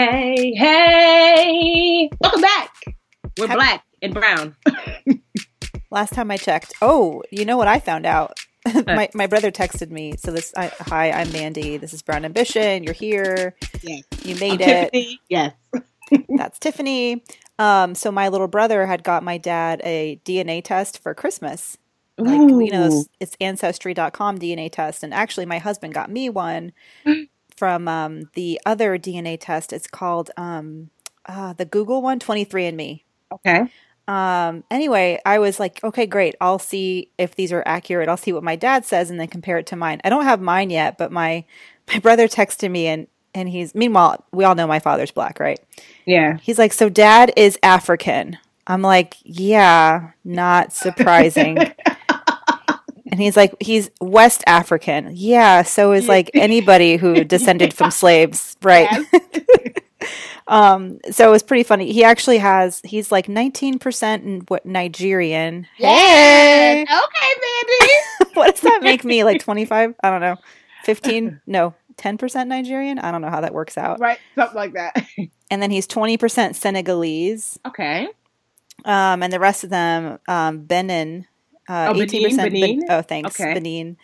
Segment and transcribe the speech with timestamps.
[0.00, 2.08] Hey, hey!
[2.22, 2.72] Welcome back.
[3.36, 4.56] We're Happy- black and brown.
[5.90, 8.38] Last time I checked, oh, you know what I found out?
[8.86, 10.14] my, my brother texted me.
[10.16, 11.76] So this, I, hi, I'm Mandi.
[11.76, 12.82] This is Brown Ambition.
[12.82, 13.54] You're here.
[13.82, 14.04] Yes.
[14.24, 14.90] You I'm made it.
[14.90, 15.20] Tiffany.
[15.28, 15.52] Yes.
[16.34, 17.22] That's Tiffany.
[17.58, 21.76] Um, so my little brother had got my dad a DNA test for Christmas.
[22.16, 25.02] Like, you know, it's, it's ancestry.com DNA test.
[25.02, 26.72] And actually, my husband got me one
[27.60, 29.70] from um, the other DNA test.
[29.70, 30.88] It's called um,
[31.26, 33.02] uh, the Google one, 23andMe.
[33.30, 33.70] Okay.
[34.08, 36.36] Um, anyway, I was like, okay, great.
[36.40, 38.08] I'll see if these are accurate.
[38.08, 40.00] I'll see what my dad says and then compare it to mine.
[40.02, 41.44] I don't have mine yet, but my
[41.92, 45.60] my brother texted me and and he's meanwhile, we all know my father's black, right?
[46.06, 46.38] Yeah.
[46.38, 48.38] He's like, so dad is African.
[48.66, 51.58] I'm like, yeah, not surprising.
[53.10, 55.12] And he's like, he's West African.
[55.14, 58.88] Yeah, so is like anybody who descended from slaves, right?
[60.46, 61.92] um, so it was pretty funny.
[61.92, 65.66] He actually has, he's like 19% in what Nigerian.
[65.76, 67.92] Hey, Okay, Mandi.
[68.34, 69.24] what does that make me?
[69.24, 69.94] Like 25?
[70.02, 70.36] I don't know.
[70.84, 71.40] 15?
[71.46, 72.98] No, 10% Nigerian?
[72.98, 74.00] I don't know how that works out.
[74.00, 74.18] right.
[74.34, 75.04] Something like that.
[75.50, 77.58] And then he's 20% Senegalese.
[77.66, 78.08] Okay.
[78.84, 81.26] Um, and the rest of them, um, Benin,
[81.70, 82.84] uh, Oh, 18% Ben- Benin?
[82.90, 83.54] oh, thanks, Okay.
[83.54, 83.96] Benin,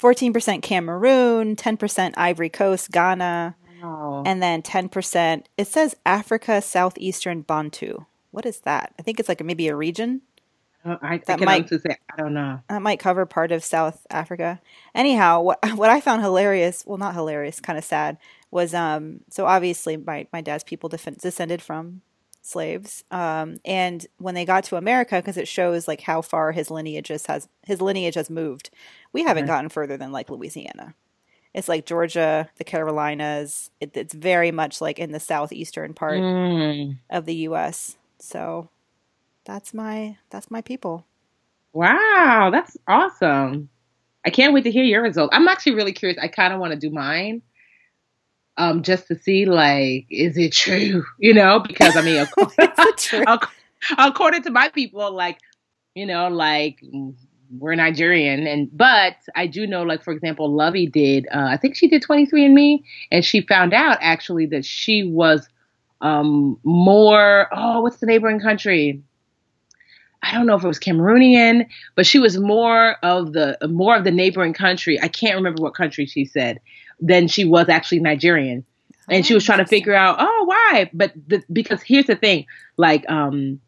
[0.00, 4.22] 14% Cameroon, 10% Ivory Coast, Ghana, Oh.
[4.24, 8.04] and then 10%, it says Africa, Southeastern Bantu.
[8.30, 8.92] What is that?
[8.98, 10.22] I think it's like maybe a region.
[10.84, 12.60] I, I that might- say I don't know.
[12.68, 14.60] That might cover part of South Africa.
[14.94, 18.16] Anyhow, what what I found hilarious, well, not hilarious, kind of sad,
[18.52, 19.20] was um.
[19.28, 22.02] So obviously, my my dad's people def- descended from
[22.48, 23.04] slaves.
[23.10, 27.08] Um, and when they got to America, because it shows like how far his lineage
[27.08, 28.70] has his lineage has moved.
[29.12, 29.52] We haven't Okay.
[29.52, 30.94] gotten further than like Louisiana.
[31.54, 33.70] It's like Georgia, the Carolinas.
[33.80, 36.98] It, it's very much like in the southeastern part Mm.
[37.10, 37.96] of the U.S.
[38.18, 38.68] So
[39.44, 41.06] that's my that's my people.
[41.72, 43.68] Wow, that's awesome.
[44.26, 45.30] I can't wait to hear your results.
[45.34, 46.18] I'm actually really curious.
[46.20, 47.42] I kind of want to do mine.
[48.58, 51.04] Um, just to see, like, is it true?
[51.18, 53.24] You know, because I mean, of Is it true?
[53.28, 53.46] ac-
[53.98, 55.38] according to my people, like,
[55.94, 56.80] you know, like
[57.50, 61.26] we're Nigerian, and but I do know, like, for example, Lovey did.
[61.32, 65.48] Uh, I think she did 23andMe, and she found out actually that she was
[66.00, 67.48] um more.
[67.52, 69.02] Oh, what's the neighboring country?
[70.22, 74.04] I don't know if it was Cameroonian, but she was more of the more of
[74.04, 75.00] the neighboring country.
[75.00, 76.58] I can't remember what country she said.
[77.00, 78.64] Than she was actually Nigerian,
[79.08, 80.90] and she was trying to figure out, oh, why?
[80.92, 83.60] But the, because here's the thing, like, um,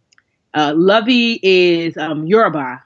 [0.52, 2.82] uh, Lovey is um, Yoruba,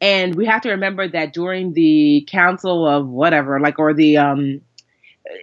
[0.00, 4.62] and we have to remember that during the Council of whatever, like, or the um,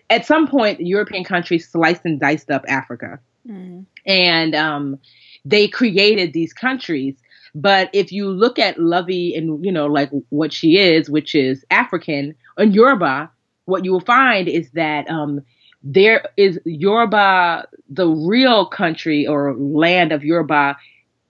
[0.09, 3.85] at some point, European countries sliced and diced up Africa Mhm.
[4.06, 5.00] and um,
[5.46, 7.16] they created these countries.
[7.56, 11.66] But if you look at Lovey and you know like what she is, which is
[11.71, 13.31] African and Yoruba,
[13.66, 15.42] what you will find is that um,
[15.84, 20.78] there is Yoruba, the real country or land of Yoruba,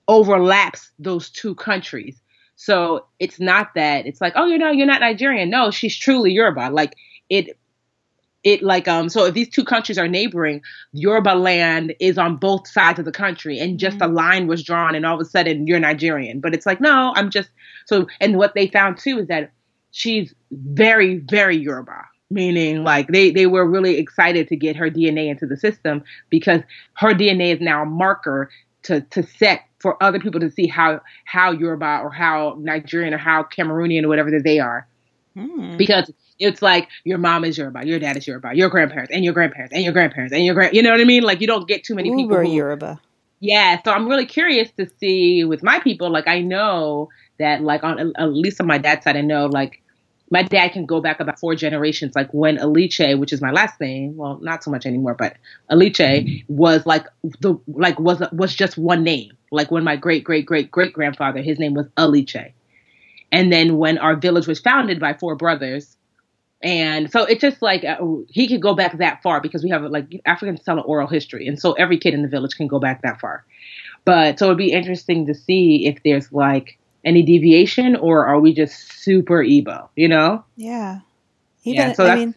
[0.08, 2.22] overlaps those two countries.
[2.56, 5.50] So it's not that it's like, oh, you know, you're not Nigerian.
[5.50, 6.70] No, she's truly Yoruba.
[6.72, 6.96] Like
[7.30, 7.58] it,
[8.44, 9.10] it like um.
[9.10, 10.62] So if these two countries are neighboring,
[10.94, 14.96] Yoruba land is on both sides of the country, and just a line was drawn,
[14.96, 16.40] and all of a sudden you're Nigerian.
[16.40, 17.50] But it's like, no, I'm just
[17.86, 18.08] so.
[18.20, 19.52] And what they found too is that
[19.92, 25.30] she's very, very Yoruba, meaning like they they were really excited to get her DNA
[25.30, 26.62] into the system because
[26.94, 28.50] her DNA is now a marker
[28.84, 33.18] to to set for other people to see how how Yoruba or how Nigerian or
[33.18, 34.88] how Cameroonian or whatever that they are.
[35.36, 35.78] Hmm.
[35.78, 39.34] Because it's like your mom is Yoruba, your dad is Yoruba, your grandparents and your
[39.34, 41.24] grandparents and your grandparents and your grand you know what I mean?
[41.24, 43.00] Like you don't get too many Uber people who, Yoruba.
[43.40, 46.12] Yeah, so I'm really curious to see with my people.
[46.12, 49.81] Like I know that like on at least on my dad's side, I know like
[50.32, 52.16] my dad can go back about four generations.
[52.16, 55.36] Like when Aliche, which is my last name, well, not so much anymore, but
[55.70, 57.06] Aliche was like
[57.42, 59.34] the like was was just one name.
[59.52, 62.54] Like when my great great great great grandfather, his name was Aliche,
[63.32, 65.98] and then when our village was founded by four brothers,
[66.64, 67.98] and so it's just like uh,
[68.30, 71.46] he could go back that far because we have like Africans tell an oral history,
[71.46, 73.44] and so every kid in the village can go back that far.
[74.06, 78.54] But so it'd be interesting to see if there's like any deviation or are we
[78.54, 80.44] just super Igbo, you know?
[80.56, 81.00] Yeah.
[81.64, 82.36] Even, yeah, so I mean,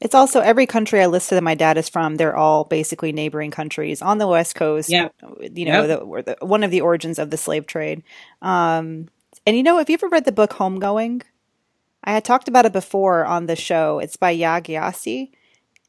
[0.00, 3.50] it's also every country I listed that my dad is from, they're all basically neighboring
[3.50, 4.90] countries on the West Coast.
[4.90, 5.08] Yeah.
[5.40, 6.00] You know, yep.
[6.00, 8.02] the, the, one of the origins of the slave trade.
[8.42, 9.08] Um,
[9.46, 11.22] and you know, have you ever read the book Homegoing?
[12.04, 13.98] I had talked about it before on the show.
[13.98, 15.30] It's by Yaa Gyasi.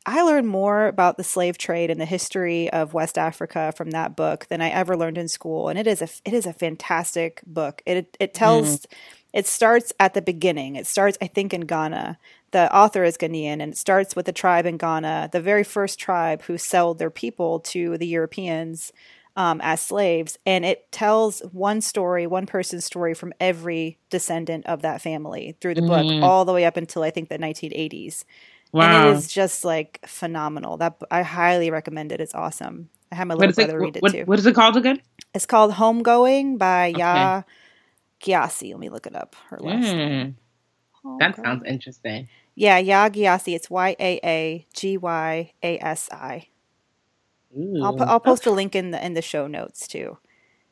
[0.07, 4.15] I learned more about the slave trade and the history of West Africa from that
[4.15, 7.41] book than I ever learned in school, and it is a it is a fantastic
[7.45, 7.83] book.
[7.85, 8.79] It it tells.
[8.79, 8.85] Mm.
[9.33, 10.77] It starts at the beginning.
[10.77, 12.17] It starts, I think, in Ghana.
[12.51, 15.99] The author is Ghanaian, and it starts with the tribe in Ghana, the very first
[15.99, 18.93] tribe who sold their people to the Europeans
[19.35, 20.39] um, as slaves.
[20.45, 25.75] And it tells one story, one person's story from every descendant of that family through
[25.75, 25.87] the mm.
[25.87, 28.23] book, all the way up until I think the 1980s.
[28.71, 29.07] Wow.
[29.07, 30.77] And it is just like phenomenal.
[30.77, 32.21] That I highly recommend it.
[32.21, 32.89] It's awesome.
[33.11, 34.23] I had my little brother it, read it what, too.
[34.25, 35.01] What is it called again?
[35.33, 37.01] It's called Homegoing by okay.
[37.01, 37.45] Yaa
[38.21, 38.71] Gyasi.
[38.71, 39.35] Let me look it up.
[39.49, 39.95] Her last mm.
[39.95, 40.37] name.
[41.19, 42.27] That sounds interesting.
[42.55, 43.55] Yeah, Yaa Gyasi.
[43.55, 46.47] It's Y A A G Y A S I.
[47.81, 50.17] I'll I'll post a link in the in the show notes too,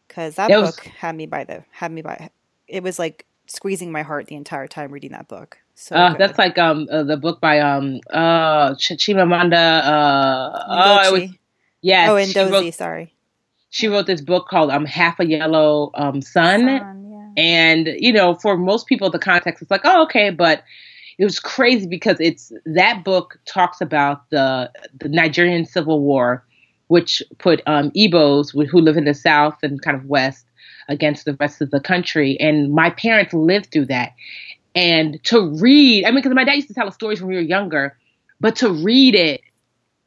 [0.07, 2.29] because that, book had me by the had me by.
[2.67, 5.57] It was like squeezing my heart the entire time reading that book.
[5.75, 11.07] So uh, that's like um uh, the book by um uh Ch- Chimamanda uh oh
[11.07, 11.31] it was
[11.81, 13.13] yeah oh Ngozi sorry.
[13.71, 17.43] she wrote this book called um Half a Yellow um Sun, Sun yeah.
[17.43, 20.63] and you know for most people the context is like oh okay but
[21.17, 24.71] it was crazy because it's that book talks about the
[25.01, 26.45] the Nigerian Civil War
[26.87, 30.45] which put um Igbos who live in the South and kind of West
[30.87, 32.37] against the rest of the country.
[32.39, 34.13] And my parents lived through that
[34.75, 37.35] and to read, I mean, because my dad used to tell us stories when we
[37.35, 37.97] were younger,
[38.41, 39.41] but to read it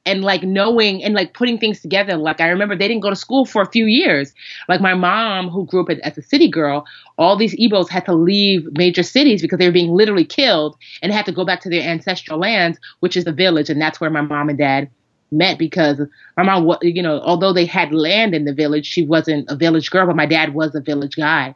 [0.09, 2.17] and like knowing and like putting things together.
[2.17, 4.32] Like I remember they didn't go to school for a few years.
[4.69, 6.87] Like my mom, who grew up as a city girl,
[7.19, 11.12] all these Igbos had to leave major cities because they were being literally killed and
[11.12, 14.11] had to go back to their ancestral lands, which is the village, and that's where
[14.11, 14.88] my mom and dad
[15.31, 16.00] met because
[16.38, 19.91] my mom, you know, although they had land in the village, she wasn't a village
[19.91, 21.55] girl, but my dad was a village guy.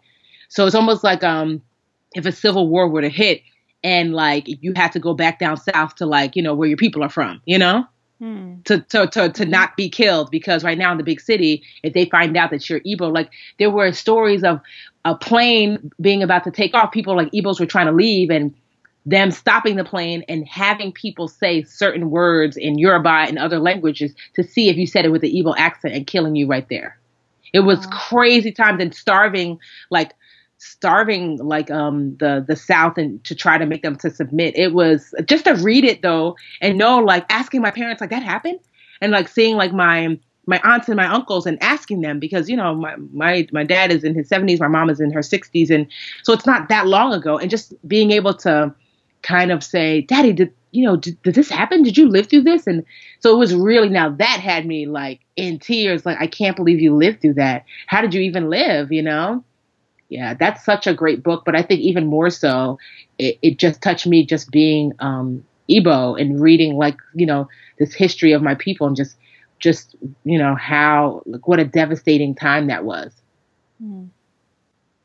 [0.51, 1.63] So it's almost like um
[2.15, 3.43] if a civil war were to hit
[3.85, 6.77] and like you had to go back down south to like you know where your
[6.77, 7.85] people are from you know
[8.19, 8.55] hmm.
[8.65, 11.93] to, to to to not be killed because right now in the big city if
[11.93, 14.61] they find out that you're Igbo like there were stories of
[15.05, 18.55] a plane being about to take off people like Igbos were trying to leave and
[19.05, 24.15] them stopping the plane and having people say certain words in Yoruba and other languages
[24.35, 26.97] to see if you said it with an Igbo accent and killing you right there.
[27.53, 29.59] It was crazy times and starving
[29.91, 30.13] like
[30.63, 34.57] starving like um the the south and to try to make them to submit.
[34.57, 38.23] It was just to read it though and know like asking my parents like that
[38.23, 38.61] happened?
[39.01, 42.57] And like seeing like my my aunts and my uncles and asking them because you
[42.57, 45.71] know my my my dad is in his 70s my mom is in her 60s
[45.71, 45.87] and
[46.23, 47.39] so it's not that long ago.
[47.39, 48.73] And just being able to
[49.23, 51.83] kind of say daddy did you know did, did this happen?
[51.83, 52.69] Did you live through this?
[52.69, 52.85] And
[53.19, 56.81] so it was really now that had me like in tears like i can't believe
[56.81, 57.65] you lived through that.
[57.89, 58.93] How did you even live?
[58.93, 59.45] You know
[60.13, 61.43] yeah, that's such a great book.
[61.47, 62.79] But I think even more so,
[63.19, 67.95] it, it just touched me just being um, Igbo and reading like you know this
[67.95, 69.17] history of my people and just
[69.59, 73.11] just you know how like what a devastating time that was.
[73.83, 74.11] Mm.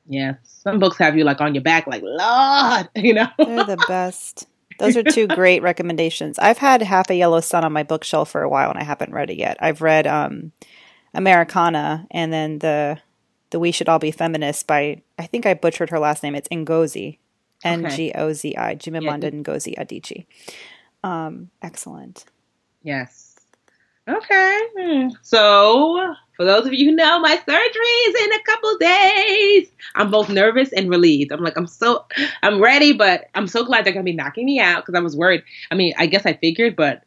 [0.10, 3.28] Yeah, some books have you like on your back, like Lord, you know.
[3.38, 4.46] They're the best.
[4.80, 6.38] Those are two great recommendations.
[6.38, 9.12] I've had Half a Yellow Sun on my bookshelf for a while and I haven't
[9.12, 9.58] read it yet.
[9.60, 10.52] I've read um,
[11.16, 13.00] Americanah and then the
[13.50, 16.36] the We Should All Be Feminists by, I think I butchered her last name.
[16.36, 17.18] It's Ngozi,
[17.64, 19.30] N G O Z I, Chimamanda yeah.
[19.32, 20.26] Ngozi Adichie.
[21.04, 22.26] Um, excellent.
[22.84, 23.36] Yes.
[24.08, 24.60] Okay.
[24.78, 25.08] Hmm.
[25.22, 29.72] So, for those of you who know, my surgery is in a couple days.
[29.96, 31.32] I'm both nervous and relieved.
[31.32, 32.06] I'm like, I'm so,
[32.42, 35.18] I'm ready, but I'm so glad they're gonna be knocking me out because I was
[35.18, 35.44] worried.
[35.72, 37.04] I mean, I guess I figured, but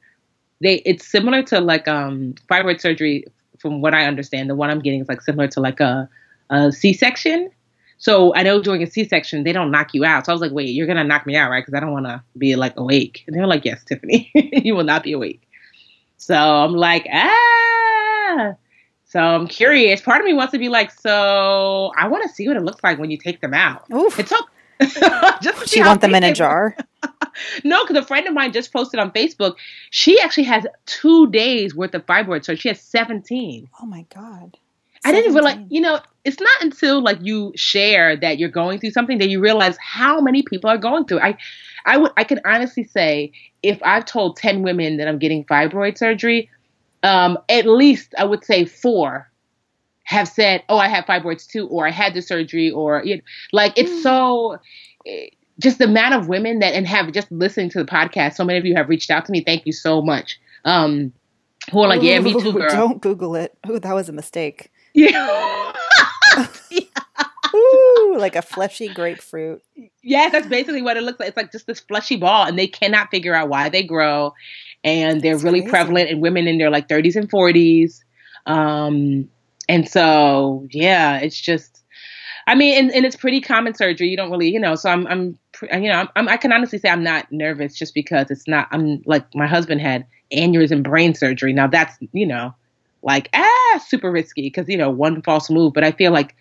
[0.60, 3.24] they, it's similar to like um fibroid surgery,
[3.60, 4.50] from what I understand.
[4.50, 6.08] The one I'm getting is like similar to like a
[6.50, 7.50] a C-section.
[7.98, 10.26] So I know during a C-section they don't knock you out.
[10.26, 11.64] So I was like, wait, you're gonna knock me out, right?
[11.64, 13.24] Because I don't want to be like awake.
[13.26, 15.42] And they were like, yes, Tiffany, you will not be awake.
[16.16, 18.54] So I'm like, ah.
[19.04, 20.00] So I'm curious.
[20.00, 22.82] Part of me wants to be like, so I want to see what it looks
[22.84, 23.84] like when you take them out.
[23.92, 24.18] Oof.
[24.18, 24.48] It's took.
[25.42, 26.76] just she want them in a jar.
[27.64, 29.56] no, because a friend of mine just posted on Facebook.
[29.90, 33.68] She actually has two days worth of fibroids, so she has 17.
[33.82, 34.56] Oh my god.
[35.02, 35.04] 17.
[35.04, 35.58] I didn't realize.
[35.68, 39.40] You know, it's not until like you share that you're going through something that you
[39.40, 41.20] realize how many people are going through.
[41.20, 41.36] I,
[41.86, 45.96] I would, I can honestly say, if I've told 10 women that I'm getting fibroid
[45.96, 46.50] surgery,
[47.02, 49.30] um, at least I would say four
[50.04, 53.22] have said, "Oh, I have fibroids too," or "I had the surgery," or you know,
[53.52, 54.02] like it's mm.
[54.02, 54.58] so.
[55.58, 58.34] Just the amount of women that and have just listening to the podcast.
[58.34, 59.42] So many of you have reached out to me.
[59.44, 60.40] Thank you so much.
[60.64, 61.12] Um,
[61.70, 63.54] who are like, "Yeah, me too, girl." Don't Google it.
[63.68, 64.70] Ooh, that was a mistake.
[64.94, 65.72] Yeah.
[67.54, 69.62] Ooh, like a fleshy grapefruit.
[70.02, 71.28] Yes, that's basically what it looks like.
[71.28, 74.32] It's like just this fleshy ball, and they cannot figure out why they grow
[74.84, 75.70] and they're That's really crazy.
[75.70, 78.02] prevalent in women in their like 30s and 40s.
[78.46, 79.28] Um,
[79.68, 81.82] and so, yeah, it's just,
[82.46, 84.08] I mean, and, and it's pretty common surgery.
[84.08, 86.88] You don't really, you know, so I'm, I'm, you know, I'm, i can honestly say
[86.88, 91.52] I'm not nervous just because it's not, I'm like, my husband had aneurysm brain surgery.
[91.52, 92.54] Now that's, you know,
[93.02, 95.74] like, ah, super risky because, you know, one false move.
[95.74, 96.34] But I feel like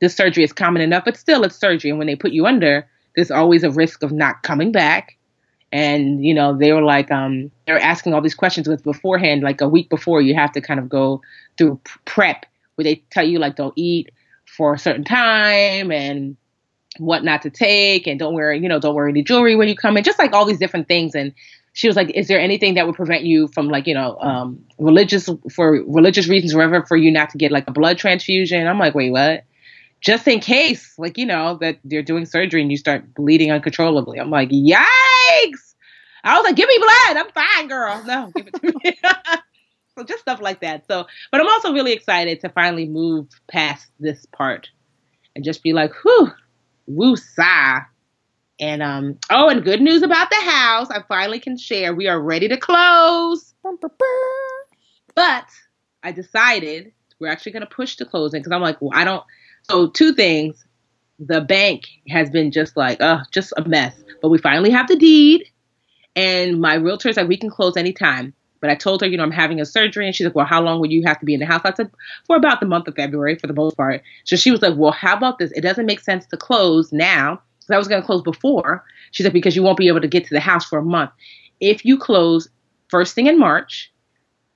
[0.00, 1.90] this surgery is common enough, but still it's surgery.
[1.90, 5.16] And when they put you under, there's always a risk of not coming back.
[5.72, 9.42] And you know they were like um they were asking all these questions with beforehand
[9.42, 11.22] like a week before you have to kind of go
[11.58, 14.10] through prep where they tell you like don't eat
[14.46, 16.36] for a certain time and
[16.98, 19.74] what not to take and don't wear you know don't wear any jewelry when you
[19.74, 21.16] come in just like all these different things.
[21.16, 21.34] And
[21.72, 24.64] she was like is there anything that would prevent you from like you know um
[24.78, 28.68] religious for religious reasons whatever for you not to get like a blood transfusion?
[28.68, 29.44] I'm like wait what
[30.06, 34.20] just in case, like, you know, that they're doing surgery and you start bleeding uncontrollably.
[34.20, 35.74] I'm like, yikes.
[36.22, 37.16] I was like, give me blood.
[37.16, 38.04] I'm fine, girl.
[38.04, 38.98] No, give it to me.
[39.98, 40.86] so just stuff like that.
[40.86, 44.68] So, but I'm also really excited to finally move past this part
[45.34, 46.30] and just be like, whew,
[46.86, 47.80] woo sa.
[48.60, 50.88] And um, oh, and good news about the house.
[50.88, 51.92] I finally can share.
[51.92, 53.54] We are ready to close.
[55.16, 55.46] But
[56.04, 59.24] I decided we're actually going to push the closing because I'm like, well, I don't.
[59.68, 60.62] So two things.
[61.18, 63.94] The bank has been just like, uh, just a mess.
[64.20, 65.50] But we finally have the deed.
[66.14, 68.34] And my realtor realtor's like, we can close anytime.
[68.60, 70.06] But I told her, you know, I'm having a surgery.
[70.06, 71.62] And she's like, well, how long will you have to be in the house?
[71.64, 71.90] I said,
[72.26, 74.02] for about the month of February for the most part.
[74.24, 75.52] So she was like, well, how about this?
[75.52, 77.40] It doesn't make sense to close now.
[77.58, 78.84] Because I was going to close before.
[79.10, 81.10] She said, because you won't be able to get to the house for a month.
[81.60, 82.48] If you close
[82.88, 83.92] first thing in March,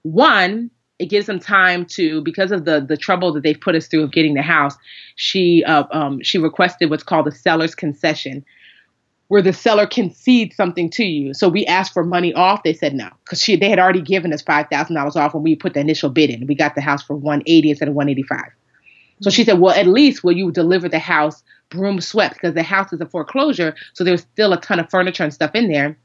[0.03, 0.71] one,
[1.01, 4.05] it gives them time to because of the the trouble that they've put us through
[4.05, 4.77] of getting the house.
[5.17, 8.45] She uh, um, she requested what's called a seller's concession,
[9.29, 11.33] where the seller concedes something to you.
[11.33, 12.63] So we asked for money off.
[12.63, 15.43] They said no because she they had already given us five thousand dollars off when
[15.43, 16.47] we put the initial bid in.
[16.47, 18.53] We got the house for one eighty instead of one eighty five.
[19.23, 22.63] So she said, well, at least will you deliver the house broom swept because the
[22.63, 23.75] house is a foreclosure.
[23.95, 25.97] So there's still a ton of furniture and stuff in there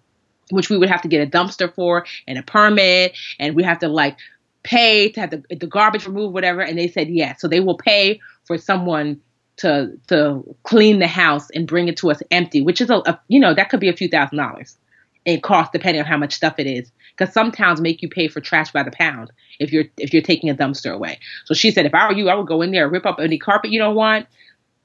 [0.51, 3.79] which we would have to get a dumpster for and a permit and we have
[3.79, 4.17] to like
[4.65, 6.61] pay to have the, the garbage removed, whatever?
[6.61, 7.39] And they said yes.
[7.39, 9.21] So they will pay for someone
[9.57, 13.19] to to clean the house and bring it to us empty, which is a, a
[13.27, 14.77] you know that could be a few thousand dollars
[15.23, 16.91] in cost depending on how much stuff it is.
[17.17, 20.21] Because some towns make you pay for trash by the pound if you're if you're
[20.21, 21.19] taking a dumpster away.
[21.45, 23.37] So she said, if I were you, I would go in there, rip up any
[23.37, 24.27] carpet you don't want,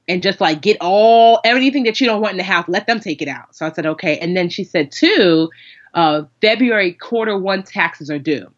[0.07, 2.65] and just like get all everything that you don't want in the house.
[2.69, 3.55] Let them take it out.
[3.55, 4.17] So I said, okay.
[4.19, 5.49] And then she said, too,
[5.93, 8.49] uh, February quarter one taxes are due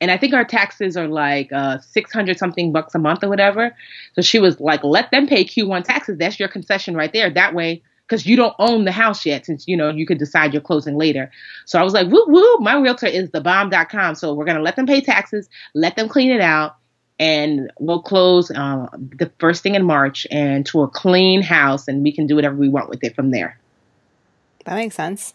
[0.00, 3.74] and I think our taxes are like uh, 600 something bucks a month or whatever.
[4.14, 6.18] So she was like, let them pay Q1 taxes.
[6.18, 7.30] That's your concession right there.
[7.30, 10.52] That way, because you don't own the house yet, since you know you could decide
[10.52, 11.30] you're closing later.
[11.66, 14.14] So I was like, woo woo, my realtor is the bomb.com.
[14.14, 16.76] So we're gonna let them pay taxes, let them clean it out,
[17.18, 22.02] and we'll close uh, the first thing in March and to a clean house, and
[22.02, 23.58] we can do whatever we want with it from there.
[24.64, 25.34] That makes sense.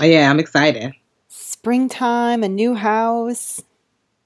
[0.00, 0.92] Yeah, I'm excited.
[1.28, 3.62] Springtime, a new house.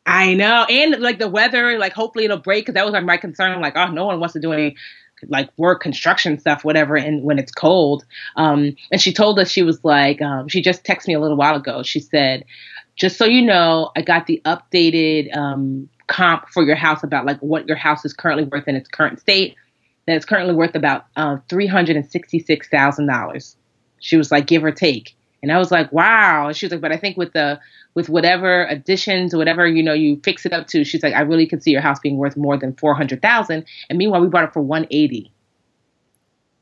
[0.05, 3.17] I know, and like the weather, like hopefully it'll break because that was like my
[3.17, 3.61] concern.
[3.61, 4.77] Like, oh, no one wants to do any
[5.29, 8.05] like work, construction stuff, whatever, and when it's cold.
[8.37, 11.37] Um, and she told us she was like, um, she just texted me a little
[11.37, 11.83] while ago.
[11.83, 12.45] She said,
[12.97, 17.39] just so you know, I got the updated um, comp for your house about like
[17.39, 19.57] what your house is currently worth in its current state.
[20.07, 23.57] That it's currently worth about uh, thousand dollars.
[24.01, 25.15] She was like, give or take.
[25.43, 26.51] And I was like, wow.
[26.53, 27.61] She was like, but I think with the
[27.95, 31.47] with whatever additions, whatever you know you fix it up to, she's like, I really
[31.47, 33.65] could see your house being worth more than four hundred thousand.
[33.89, 35.33] And meanwhile, we bought it for one eighty.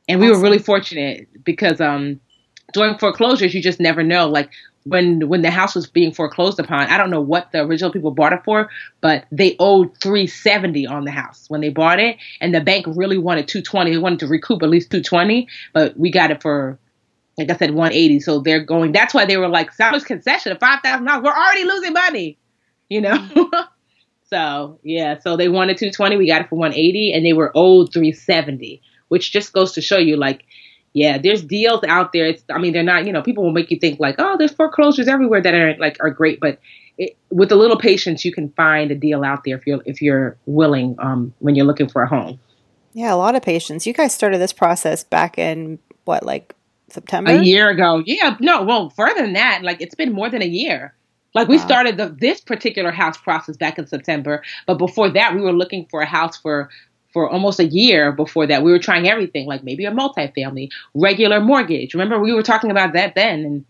[0.09, 0.39] And we awesome.
[0.39, 2.21] were really fortunate because um
[2.73, 4.29] during foreclosures, you just never know.
[4.29, 4.51] Like
[4.85, 8.11] when when the house was being foreclosed upon, I don't know what the original people
[8.11, 8.71] bought it for,
[9.01, 13.19] but they owed 370 on the house when they bought it, and the bank really
[13.19, 13.91] wanted 220.
[13.91, 16.79] They wanted to recoup at least 220, but we got it for
[17.41, 18.21] like I said 180.
[18.21, 18.93] So they're going.
[18.93, 21.25] That's why they were like seller's concession of five thousand dollars.
[21.25, 22.39] We're already losing money,
[22.89, 23.29] you know.
[24.31, 26.17] so yeah, so they wanted 220.
[26.17, 29.99] We got it for 180, and they were owed 370, which just goes to show
[29.99, 30.45] you like
[30.93, 32.27] yeah, there's deals out there.
[32.27, 34.53] It's, I mean, they're not, you know, people will make you think like, oh, there's
[34.53, 36.59] foreclosures everywhere that are like are great, but
[36.99, 40.03] it, with a little patience, you can find a deal out there if you're if
[40.03, 42.41] you're willing um, when you're looking for a home.
[42.93, 43.87] Yeah, a lot of patience.
[43.87, 46.55] You guys started this process back in what, like
[46.93, 47.33] September?
[47.33, 48.03] A year ago.
[48.05, 50.95] Yeah, no, well, further than that, like it's been more than a year.
[51.35, 51.65] Like we wow.
[51.65, 55.87] started the, this particular house process back in September, but before that, we were looking
[55.91, 56.71] for a house for
[57.13, 58.63] for almost a year before that.
[58.63, 61.95] We were trying everything, like maybe a multifamily, regular mortgage.
[61.95, 63.41] Remember, we were talking about that then.
[63.41, 63.65] And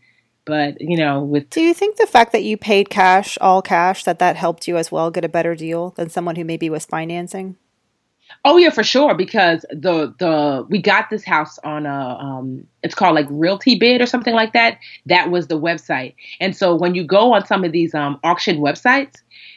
[0.44, 4.04] but you know, with do you think the fact that you paid cash, all cash,
[4.04, 6.86] that that helped you as well get a better deal than someone who maybe was
[6.86, 7.56] financing?
[8.44, 9.14] Oh yeah, for sure.
[9.14, 14.00] Because the the we got this house on a um, it's called like Realty Bid
[14.00, 14.78] or something like that.
[15.06, 16.14] That was the website.
[16.40, 19.16] And so when you go on some of these um, auction websites,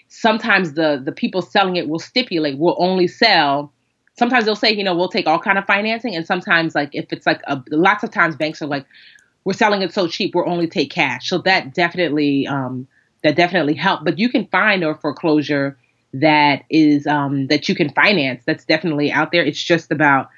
[0.09, 3.73] sometimes the the people selling it will stipulate we'll only sell
[4.15, 7.11] sometimes they'll say you know we'll take all kind of financing and sometimes like if
[7.11, 8.85] it's like a, lots of times banks are like
[9.43, 12.87] we're selling it so cheap we'll only take cash so that definitely um
[13.23, 15.77] that definitely helped but you can find a foreclosure
[16.13, 20.29] that is um that you can finance that's definitely out there it's just about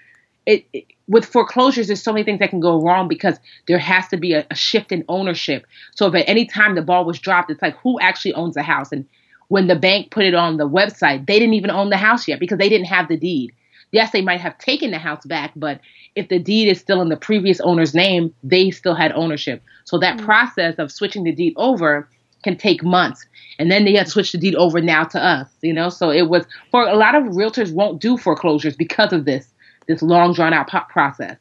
[0.45, 4.07] it, it with foreclosures there's so many things that can go wrong because there has
[4.07, 7.19] to be a, a shift in ownership so if at any time the ball was
[7.19, 9.05] dropped it's like who actually owns the house and
[9.47, 12.39] when the bank put it on the website, they didn't even own the house yet
[12.39, 13.53] because they didn't have the deed.
[13.91, 15.79] Yes, they might have taken the house back, but
[16.15, 19.61] if the deed is still in the previous owner's name, they still had ownership.
[19.85, 20.25] So that mm-hmm.
[20.25, 22.09] process of switching the deed over
[22.45, 23.25] can take months.
[23.59, 25.89] And then they have to switch the deed over now to us, you know?
[25.89, 29.51] So it was for a lot of realtors won't do foreclosures because of this,
[29.87, 31.37] this long drawn out process.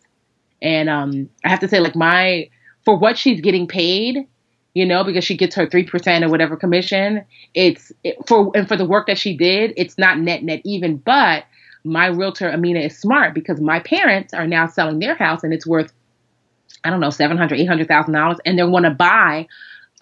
[0.63, 2.49] And um, I have to say, like, my,
[2.85, 4.27] for what she's getting paid,
[4.73, 7.25] you know, because she gets her 3% or whatever commission.
[7.53, 10.97] It's it, for, and for the work that she did, it's not net, net even.
[10.97, 11.45] But
[11.85, 15.67] my realtor, Amina, is smart because my parents are now selling their house and it's
[15.67, 15.93] worth,
[16.83, 18.39] I don't know, $700,000, $800,000.
[18.47, 19.47] And they want to buy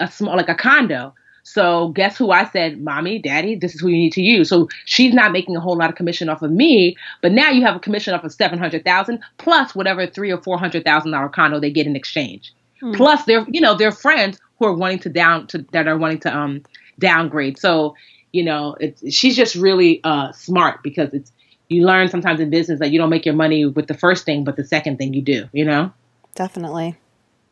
[0.03, 1.13] a small, like a condo.
[1.43, 4.47] So guess who I said, mommy, daddy, this is who you need to use.
[4.47, 7.65] So she's not making a whole lot of commission off of me, but now you
[7.65, 11.97] have a commission off of 700,000 plus whatever three or $400,000 condo they get in
[11.97, 12.53] exchange.
[12.81, 12.95] Mm.
[12.95, 16.19] Plus their, you know, their friends who are wanting to down to that are wanting
[16.19, 16.63] to um
[16.99, 17.57] downgrade.
[17.57, 17.95] So
[18.31, 21.31] you know, it's she's just really uh smart because it's
[21.69, 24.43] you learn sometimes in business that you don't make your money with the first thing,
[24.43, 25.47] but the second thing you do.
[25.53, 25.93] You know.
[26.35, 26.95] Definitely.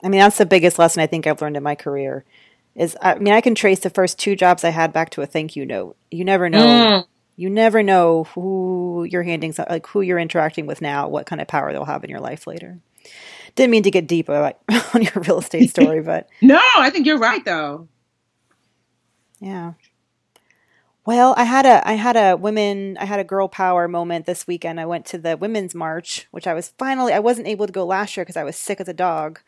[0.04, 2.26] I mean, that's the biggest lesson I think I've learned in my career.
[2.76, 5.26] Is I mean, I can trace the first two jobs I had back to a
[5.26, 5.98] thank you note.
[6.10, 6.66] You never know.
[6.66, 7.06] Mm.
[7.36, 11.48] You never know who you're handing, like who you're interacting with now, what kind of
[11.48, 12.80] power they'll have in your life later.
[13.56, 14.58] Didn't mean to get deep like,
[14.94, 17.88] on your real estate story, but no, I think you're right though.
[19.40, 19.74] Yeah.
[21.04, 24.46] Well, I had a I had a women I had a girl power moment this
[24.46, 24.80] weekend.
[24.80, 27.86] I went to the women's march, which I was finally I wasn't able to go
[27.86, 29.40] last year because I was sick as a dog.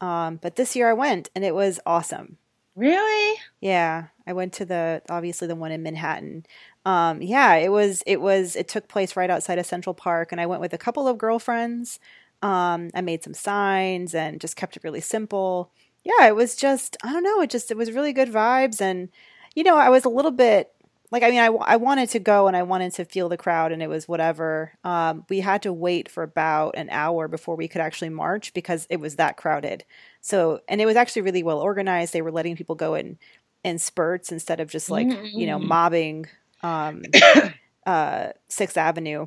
[0.00, 2.38] Um, but this year I went and it was awesome.
[2.80, 3.38] Really?
[3.60, 6.46] Yeah, I went to the obviously the one in Manhattan.
[6.86, 10.40] Um, yeah, it was it was it took place right outside of Central Park, and
[10.40, 12.00] I went with a couple of girlfriends.
[12.42, 15.70] Um, I made some signs and just kept it really simple.
[16.04, 18.80] Yeah, it was just, I don't know, it just, it was really good vibes.
[18.80, 19.10] And,
[19.54, 20.70] you know, I was a little bit
[21.10, 23.72] like, I mean, I, I wanted to go and I wanted to feel the crowd
[23.72, 24.72] and it was whatever.
[24.84, 28.86] Um, we had to wait for about an hour before we could actually march because
[28.90, 29.84] it was that crowded.
[30.20, 32.12] So, and it was actually really well organized.
[32.12, 33.18] They were letting people go in,
[33.64, 35.38] in spurts instead of just like, mm-hmm.
[35.38, 35.66] you know, mm.
[35.66, 36.26] mobbing,
[36.62, 37.02] um,
[37.86, 39.26] uh, Sixth Avenue.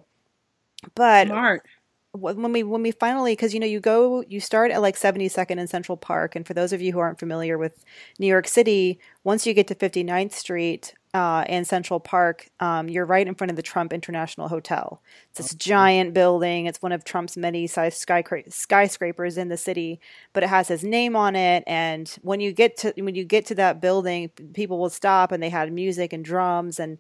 [0.95, 1.63] But Smart
[2.15, 5.59] when we when we finally because you know you go you start at like 72nd
[5.59, 7.83] and Central Park and for those of you who aren't familiar with
[8.19, 13.05] New York City once you get to 59th Street uh, and Central Park um, you're
[13.05, 15.01] right in front of the Trump International Hotel.
[15.29, 16.65] It's this giant building.
[16.65, 17.95] It's one of Trump's many size
[18.49, 19.99] skyscrapers in the city
[20.33, 21.63] but it has his name on it.
[21.67, 25.41] And when you get to when you get to that building people will stop and
[25.41, 26.97] they had music and drums and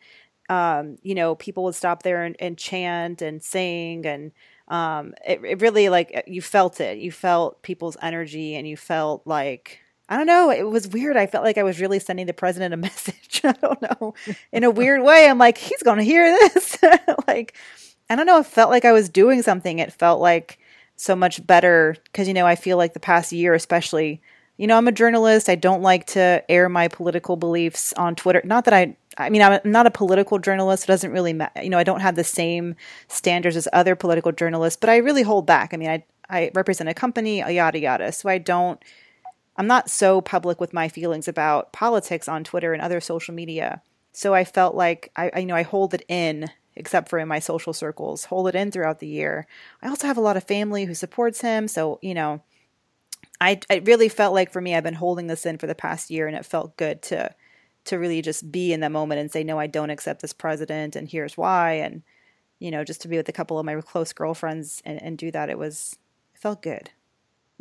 [0.49, 4.31] um, you know people would stop there and, and chant and sing and
[4.69, 6.97] um, it, it really like you felt it.
[6.97, 9.79] You felt people's energy, and you felt like
[10.13, 10.51] I don't know.
[10.51, 11.17] It was weird.
[11.17, 13.41] I felt like I was really sending the president a message.
[13.43, 14.13] I don't know.
[14.51, 16.77] In a weird way, I'm like, he's going to hear this.
[17.27, 17.55] like,
[18.11, 18.37] I don't know.
[18.37, 19.79] It felt like I was doing something.
[19.79, 20.59] It felt like
[20.97, 24.21] so much better because, you know, I feel like the past year, especially,
[24.57, 25.49] you know, I'm a journalist.
[25.49, 28.43] I don't like to air my political beliefs on Twitter.
[28.45, 30.83] Not that I, I mean, I'm not a political journalist.
[30.83, 31.63] It doesn't really matter.
[31.63, 32.75] You know, I don't have the same
[33.07, 35.73] standards as other political journalists, but I really hold back.
[35.73, 38.11] I mean, I, I represent a company, yada, yada.
[38.11, 38.79] So I don't,
[39.55, 43.81] I'm not so public with my feelings about politics on Twitter and other social media.
[44.11, 47.27] So I felt like I, I you know, I hold it in except for in
[47.27, 49.45] my social circles, hold it in throughout the year.
[49.81, 51.67] I also have a lot of family who supports him.
[51.67, 52.41] So, you know,
[53.39, 56.09] I, I really felt like for me, I've been holding this in for the past
[56.09, 57.33] year and it felt good to,
[57.85, 60.95] to really just be in that moment and say, no, I don't accept this president
[60.95, 61.73] and here's why.
[61.73, 62.01] And,
[62.59, 65.29] you know, just to be with a couple of my close girlfriends and, and do
[65.31, 65.97] that, it was,
[66.33, 66.89] it felt good.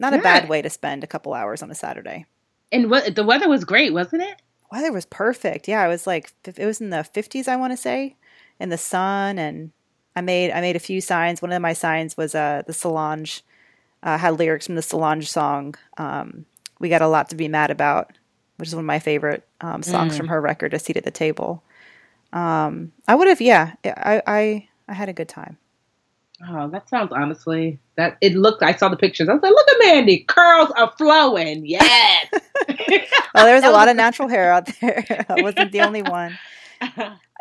[0.02, 2.26] Not a bad way to spend a couple hours on a Saturday.
[2.70, 4.42] And what the weather was great, wasn't it?
[4.70, 5.68] Weather was perfect.
[5.68, 8.16] Yeah, it was like it was in the 50s, I want to say,
[8.58, 9.70] in the sun and
[10.16, 11.40] I made I made a few signs.
[11.40, 13.42] One of my signs was uh the Solange
[14.02, 15.74] uh, had lyrics from the Solange song.
[15.96, 16.46] Um,
[16.78, 18.12] we got a lot to be mad about,
[18.56, 20.16] which is one of my favorite um, songs mm.
[20.16, 21.62] from her record, "A Seat at the Table."
[22.32, 25.58] Um, I would have, yeah, I, I I had a good time.
[26.48, 28.62] Oh, that sounds honestly that it looked.
[28.62, 29.28] I saw the pictures.
[29.28, 32.26] I was like, "Look at Mandi, curls are flowing." Yes.
[33.34, 35.04] well, there was a lot of natural hair out there.
[35.28, 36.36] I wasn't the only one.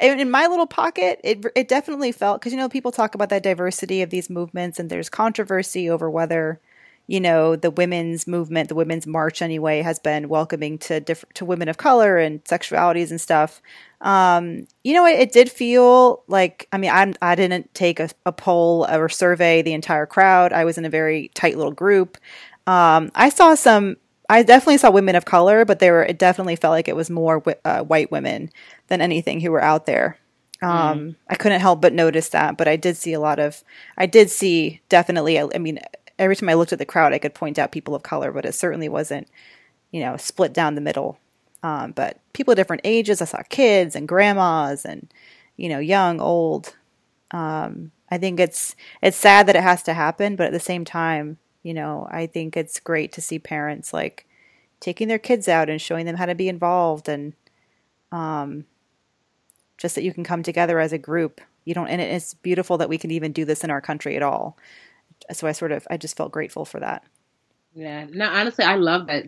[0.02, 3.44] in my little pocket, it it definitely felt because you know people talk about that
[3.44, 6.60] diversity of these movements, and there's controversy over whether
[7.08, 11.46] you know the women's movement, the women's march anyway, has been welcoming to different to
[11.46, 13.62] women of color and sexualities and stuff.
[14.02, 18.10] Um, you know, it, it, did feel like I mean I'm I didn't take a,
[18.26, 20.54] a, poll or survey the entire crowd.
[20.54, 22.18] I was in a very tight little group.
[22.66, 23.98] Um, I saw some
[24.32, 26.04] I definitely saw women of color, but there were.
[26.04, 28.50] It definitely felt like it was more uh, white women
[28.88, 30.18] than anything who were out there.
[30.62, 31.16] Um, mm.
[31.28, 33.62] I couldn't help but notice that, but I did see a lot of.
[33.98, 35.38] I did see definitely.
[35.38, 35.80] I mean,
[36.22, 38.46] every time I looked at the crowd, I could point out people of color, but
[38.46, 39.28] it certainly wasn't,
[39.90, 41.18] you know, split down the middle.
[41.64, 43.22] Um, but people of different ages.
[43.22, 45.12] I saw kids and grandmas and,
[45.58, 46.76] you know, young, old.
[47.32, 50.86] Um, I think it's it's sad that it has to happen, but at the same
[50.86, 54.28] time, you know, I think it's great to see parents like
[54.80, 57.34] taking their kids out and showing them how to be involved and
[58.12, 58.66] um,
[59.78, 61.42] just that you can come together as a group.
[61.66, 64.24] You don't, and it's beautiful that we can even do this in our country at
[64.24, 64.58] all.
[65.32, 67.04] So I sort of, I just felt grateful for that.
[67.74, 68.06] Yeah.
[68.12, 69.26] No, honestly, I love that.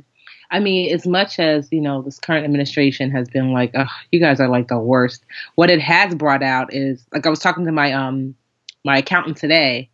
[0.51, 4.19] I mean, as much as, you know, this current administration has been like, oh, you
[4.19, 5.23] guys are like the worst.
[5.55, 8.35] What it has brought out is, like, I was talking to my, um,
[8.83, 9.89] my accountant today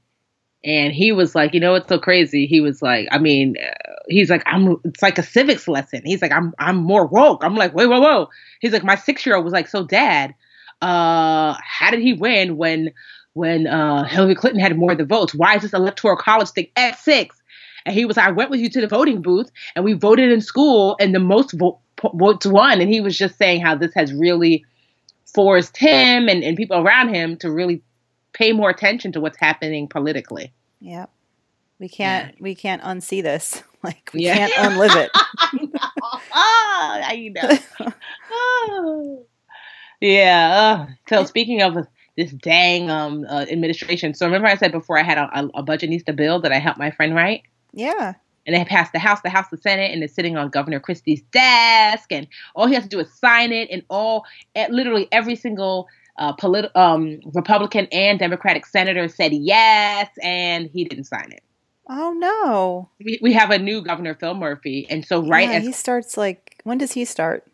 [0.64, 2.46] and he was like, you know, it's so crazy.
[2.46, 4.78] He was like, I mean, uh, he's like, I'm.
[4.84, 6.02] It's like a civics lesson.
[6.04, 6.54] He's like, I'm.
[6.60, 7.44] I'm more woke.
[7.44, 8.30] I'm like, wait, whoa, whoa.
[8.60, 10.36] He's like, my six year old was like, so dad,
[10.82, 12.92] uh, how did he win when
[13.34, 15.34] when uh Hillary Clinton had more of the votes?
[15.34, 17.36] Why is this electoral college thing at six?
[17.86, 20.42] And he was, I went with you to the voting booth and we voted in
[20.42, 21.80] school and the most vote,
[22.14, 22.82] votes won.
[22.82, 24.66] And he was just saying how this has really
[25.34, 27.82] forced him and, and people around him to really
[28.34, 30.54] pay more attention to what's happening politically.
[30.82, 31.10] Yep.
[31.80, 32.38] We can't yeah.
[32.40, 33.64] we can't unsee this.
[33.82, 34.50] Like we yeah.
[34.50, 35.10] can't unlive it.
[35.16, 37.94] oh, I know.
[38.30, 39.26] oh.
[40.02, 40.88] Yeah.
[40.90, 41.88] Uh, so speaking of
[42.20, 45.90] this dang um uh, administration, so remember I said before I had a, a, budget
[45.90, 47.44] needs to build that I helped my friend write.
[47.74, 48.14] Yeah.
[48.46, 51.22] And they passed the House, the House, the Senate, and it's sitting on Governor Christie's
[51.32, 55.36] desk, and all he has to do is sign it, and all, at literally every
[55.36, 61.44] single uh, polit- um, Republican and Democratic senator said yes, and he didn't sign it.
[61.90, 62.90] Oh no!
[63.04, 66.18] We, we have a new governor, Phil Murphy, and so right yeah, as he starts,
[66.18, 67.49] like when does he start?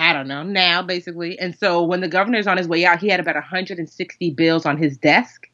[0.00, 1.38] I don't know now, basically.
[1.38, 4.76] And so when the governor's on his way out, he had about 160 bills on
[4.76, 5.48] his desk,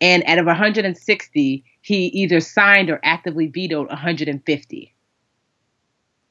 [0.00, 4.94] and out of 160, he either signed or actively vetoed 150.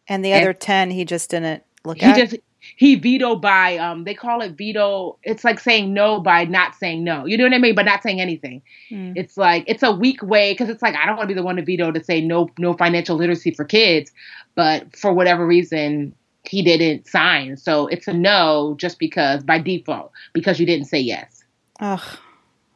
[0.07, 2.17] And the other and 10, he just didn't look he at.
[2.17, 2.35] Just,
[2.75, 7.03] he vetoed by um they call it veto it's like saying no by not saying
[7.03, 9.13] no you know what i mean but not saying anything mm.
[9.15, 11.43] it's like it's a weak way because it's like i don't want to be the
[11.43, 14.11] one to veto to say no no financial literacy for kids
[14.55, 16.11] but for whatever reason
[16.47, 20.99] he didn't sign so it's a no just because by default because you didn't say
[20.99, 21.43] yes
[21.79, 22.01] Ugh.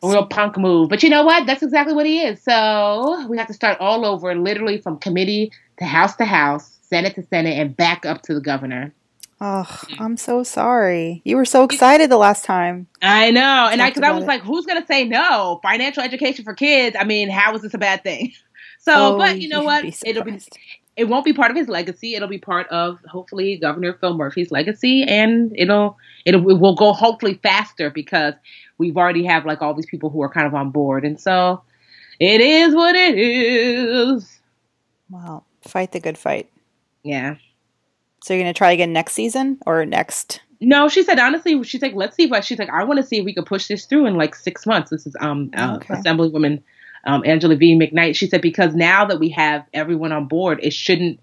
[0.02, 0.90] A real punk move.
[0.90, 1.46] But you know what?
[1.46, 2.42] That's exactly what he is.
[2.42, 7.16] So we have to start all over, literally from committee to house to house, Senate
[7.16, 8.94] to Senate, and back up to the governor.
[9.42, 11.22] Oh, I'm so sorry.
[11.24, 12.88] You were so excited the last time.
[13.02, 13.70] I know.
[13.72, 14.28] And I, cause I was it.
[14.28, 15.60] like, who's going to say no?
[15.64, 16.96] Financial education for kids.
[17.00, 18.34] I mean, how is this a bad thing?
[18.82, 19.84] So, Oh, but you know what?
[19.84, 20.58] be It'll be surprised.
[21.00, 22.16] It won't be part of his legacy.
[22.16, 26.92] It'll be part of hopefully Governor Phil Murphy's legacy, and it'll it'll it will go
[26.92, 28.34] hopefully faster because
[28.78, 31.62] we've already have like all these people who are kind of on board, and so
[32.20, 34.40] it is what it is.
[35.10, 36.52] Well, fight the good fight.
[37.04, 37.36] Yeah.
[38.22, 40.42] So you're gonna try again next season or next?
[40.60, 42.70] No, she said honestly, she's like, let's see what she's like.
[42.70, 44.92] I want to see if we could push this through in like six months.
[44.92, 45.94] This is um uh, Okay.
[45.94, 46.62] Assemblywoman
[47.06, 47.78] um, Angela V.
[47.78, 48.16] McKnight.
[48.16, 51.20] She said because now that we have everyone on board, it shouldn't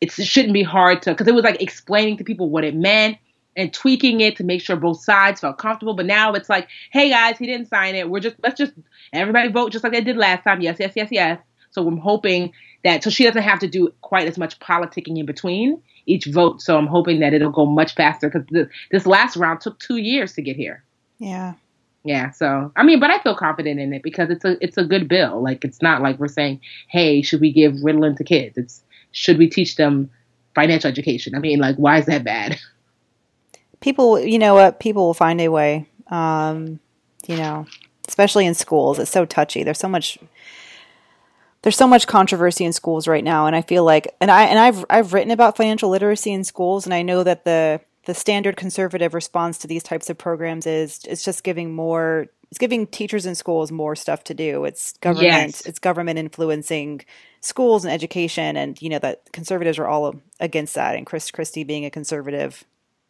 [0.00, 3.18] it shouldn't be hard to because it was like explaining to people what it meant
[3.56, 5.94] and tweaking it to make sure both sides felt comfortable.
[5.94, 8.10] But now it's like, hey guys, he didn't sign it.
[8.10, 8.72] We're just let's just
[9.12, 10.60] everybody vote just like they did last time.
[10.60, 11.40] Yes, yes, yes, yes.
[11.70, 12.52] So I'm hoping
[12.84, 16.60] that so she doesn't have to do quite as much politicking in between each vote.
[16.60, 20.34] So I'm hoping that it'll go much faster because this last round took two years
[20.34, 20.84] to get here.
[21.18, 21.54] Yeah.
[22.04, 24.84] Yeah, so I mean, but I feel confident in it because it's a it's a
[24.84, 25.42] good bill.
[25.42, 28.58] Like it's not like we're saying, hey, should we give Ritalin to kids?
[28.58, 30.10] It's should we teach them
[30.54, 31.34] financial education?
[31.34, 32.58] I mean, like, why is that bad?
[33.80, 34.80] People, you know what?
[34.80, 35.86] People will find a way.
[36.08, 36.78] Um,
[37.26, 37.66] you know,
[38.06, 39.62] especially in schools, it's so touchy.
[39.62, 40.18] There's so much.
[41.62, 44.58] There's so much controversy in schools right now, and I feel like, and I and
[44.58, 48.56] I've I've written about financial literacy in schools, and I know that the the standard
[48.56, 53.26] conservative response to these types of programs is it's just giving more it's giving teachers
[53.26, 55.66] in schools more stuff to do it's government Yes.
[55.66, 57.04] it's government influencing
[57.40, 61.64] schools and education and you know that conservatives are all against that and chris christie
[61.64, 62.64] being a conservative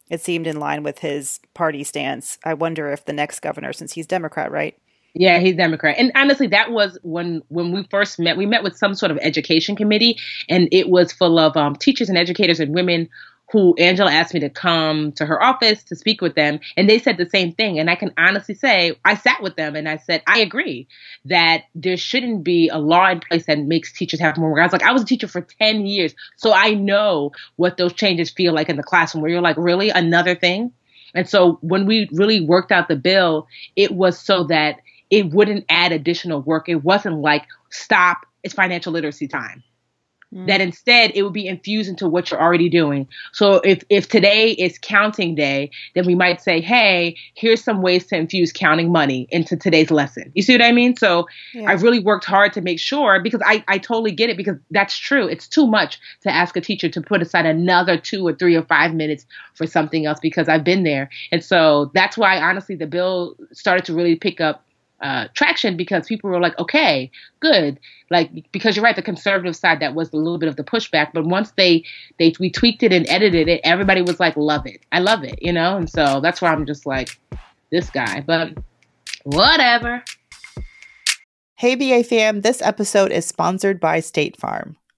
[0.09, 3.93] it seemed in line with his party stance i wonder if the next governor since
[3.93, 4.77] he's democrat right
[5.17, 5.95] Yeah, he's Democrat.
[5.97, 8.35] And honestly, that was when when we first met.
[8.35, 10.17] We met with some sort of education committee,
[10.49, 13.07] and it was full of um, teachers and educators and women
[13.51, 16.99] who Angela asked me to come to her office to speak with them, and they
[16.99, 17.79] said the same thing.
[17.79, 20.87] And I can honestly say, I sat with them and I said, I agree
[21.25, 24.51] that there shouldn't be a law in place that makes teachers have more.
[24.51, 24.59] work.
[24.59, 27.93] I was like, I was a teacher for ten years, so I know what those
[27.93, 30.71] changes feel like in the classroom, where you're like, really another thing.
[31.13, 35.65] And so when we really worked out the bill, it was so that it wouldn't
[35.69, 36.67] add additional work.
[36.67, 39.63] It wasn't like, stop, it's financial literacy time.
[40.35, 40.61] That mm-hmm.
[40.63, 43.07] instead it would be infused into what you're already doing.
[43.31, 48.05] So if, if today is counting day, then we might say, hey, here's some ways
[48.07, 50.33] to infuse counting money into today's lesson.
[50.35, 50.97] You see what I mean?
[50.97, 51.69] So Yeah.
[51.69, 54.97] I really worked hard to make sure because I, I totally get it because that's
[54.97, 55.25] true.
[55.25, 58.63] It's too much to ask a teacher to put aside another two or three or
[58.63, 61.09] five minutes for something else because I've been there.
[61.31, 64.65] And so that's why honestly the bill started to really pick up
[65.05, 67.79] uh, traction because people were like, okay, good.
[68.09, 71.11] Like because you're right, the conservative side that was a little bit of the pushback,
[71.13, 71.83] but once they
[72.17, 75.37] they we tweaked it and edited it, everybody was like, love it, I love it,
[75.43, 75.77] you know.
[75.77, 77.19] And so that's why I'm just like
[77.71, 78.53] this guy, but
[79.25, 80.03] whatever.
[81.57, 84.75] Hey, BA fam, this episode is sponsored by State Farm.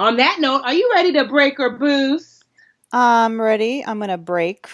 [0.00, 2.44] On that note, are you ready to break or boost?
[2.92, 4.66] i'm ready i'm gonna break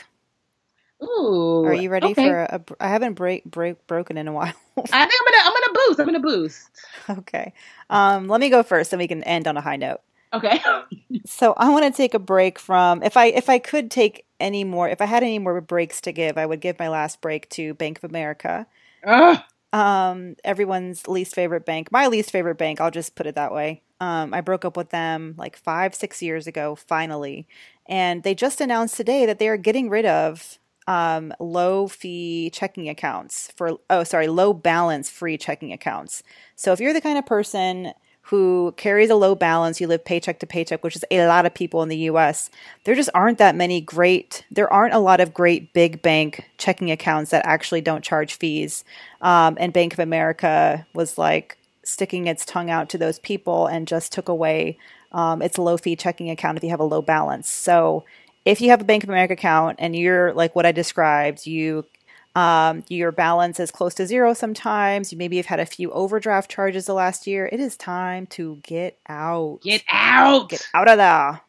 [1.03, 2.29] Ooh, are you ready okay.
[2.29, 5.43] for a, a i haven't break break broken in a while I think I'm gonna
[5.45, 6.01] I'm gonna boost.
[6.01, 6.71] I'm gonna boost.
[7.19, 7.53] okay
[7.91, 10.01] um let me go first and we can end on a high note
[10.33, 10.61] Okay.
[11.25, 14.65] So I want to take a break from if I if I could take any
[14.65, 17.49] more if I had any more breaks to give, I would give my last break
[17.51, 18.67] to Bank of America.
[19.05, 19.39] Ugh.
[19.73, 22.81] Um, everyone's least favorite bank, my least favorite bank.
[22.81, 23.83] I'll just put it that way.
[24.01, 27.47] Um, I broke up with them like five six years ago, finally,
[27.87, 32.89] and they just announced today that they are getting rid of um, low fee checking
[32.89, 36.23] accounts for oh sorry low balance free checking accounts.
[36.55, 37.93] So if you're the kind of person
[38.27, 41.55] who carries a low balance, you live paycheck to paycheck, which is a lot of
[41.55, 42.51] people in the US,
[42.83, 46.91] there just aren't that many great, there aren't a lot of great big bank checking
[46.91, 48.85] accounts that actually don't charge fees.
[49.21, 51.57] Um, and Bank of America was like
[51.87, 54.79] sticking its tongue out to those people and just took away
[55.13, 57.49] um, its low fee checking account if you have a low balance.
[57.49, 58.05] So
[58.45, 61.85] if you have a Bank of America account and you're like what I described, you
[62.35, 65.11] um, your balance is close to zero sometimes.
[65.11, 67.49] You maybe have had a few overdraft charges the last year.
[67.51, 69.61] It is time to get out.
[69.63, 70.51] Get out.
[70.51, 71.41] Get out of there.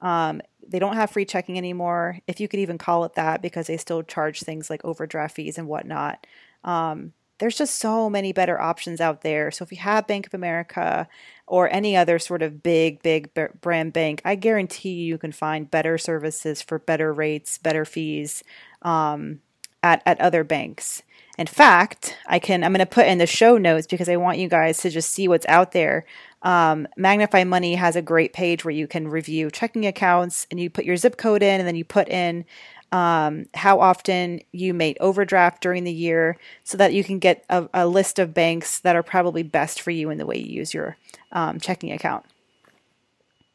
[0.00, 3.66] Um, they don't have free checking anymore, if you could even call it that, because
[3.68, 6.26] they still charge things like overdraft fees and whatnot.
[6.64, 9.50] Um, there's just so many better options out there.
[9.50, 11.08] So if you have Bank of America
[11.48, 15.68] or any other sort of big, big brand bank, I guarantee you you can find
[15.68, 18.44] better services for better rates, better fees.
[18.82, 19.40] Um,
[19.82, 21.02] at, at other banks.
[21.38, 24.38] In fact, I can I'm going to put in the show notes because I want
[24.38, 26.04] you guys to just see what's out there.
[26.42, 30.70] Um, Magnify Money has a great page where you can review checking accounts and you
[30.70, 32.44] put your zip code in and then you put in
[32.92, 37.66] um, how often you made overdraft during the year so that you can get a,
[37.72, 40.74] a, list of banks that are probably best for you in the way you use
[40.74, 40.98] your
[41.32, 42.26] um, checking account.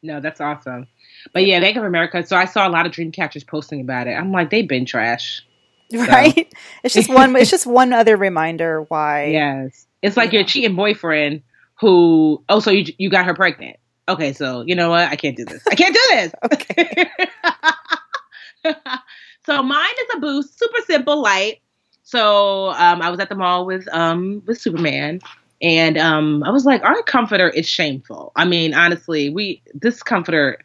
[0.02, 0.88] No, that's awesome.
[1.32, 2.26] But yeah, Bank of America.
[2.26, 4.12] So I saw a lot of dream catchers posting about it.
[4.12, 5.44] I'm like, they've been trash.
[5.90, 6.52] Right?
[6.84, 9.86] It's just one it's just one other reminder why Yes.
[10.02, 11.40] It's like your cheating boyfriend
[11.80, 13.78] who oh so you you got her pregnant.
[14.06, 15.08] Okay, so you know what?
[15.08, 15.62] I can't do this.
[15.66, 16.32] I can't do this.
[16.52, 17.10] okay.
[19.48, 21.60] So mine is a boost, super simple, light.
[22.02, 25.20] So um, I was at the mall with um with Superman
[25.62, 28.32] and um I was like, our comforter is shameful.
[28.36, 30.58] I mean, honestly, we this comforter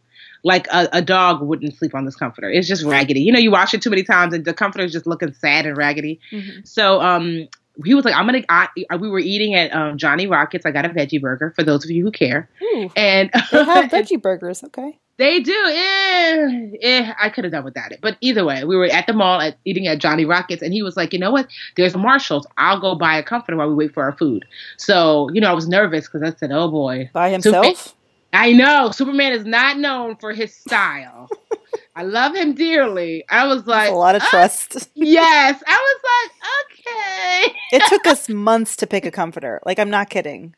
[0.43, 2.49] like a, a, dog wouldn't sleep on this comforter.
[2.49, 3.21] It's just raggedy.
[3.21, 5.65] You know, you wash it too many times and the comforter is just looking sad
[5.65, 6.19] and raggedy.
[6.33, 6.65] Mm-hmm.
[6.65, 7.47] So um,
[7.85, 8.43] he was like, I'm gonna.
[8.49, 8.67] I,
[8.99, 10.65] we were eating at um, Johnny Rockets.
[10.65, 12.49] I got a veggie burger for those of you who care.
[12.61, 14.63] Ooh, and they have veggie burgers.
[14.65, 14.99] Okay.
[15.17, 15.53] They do.
[15.53, 17.99] Eh, eh, I could have done without it.
[18.01, 20.81] But either way, we were at the mall at, eating at Johnny Rockets, and he
[20.81, 21.47] was like, you know what?
[21.75, 22.47] There's a Marshalls.
[22.57, 24.45] I'll go buy a comforter while we wait for our food.
[24.77, 27.09] So, you know, I was nervous because I said, oh boy.
[27.13, 27.95] By himself?
[28.33, 31.29] I know Superman is not known for his style.
[31.95, 33.23] I love him dearly.
[33.29, 34.89] I was like That's a lot of trust.
[34.95, 37.59] yes, I was like, okay.
[37.71, 39.61] it took us months to pick a comforter.
[39.63, 40.55] Like I'm not kidding.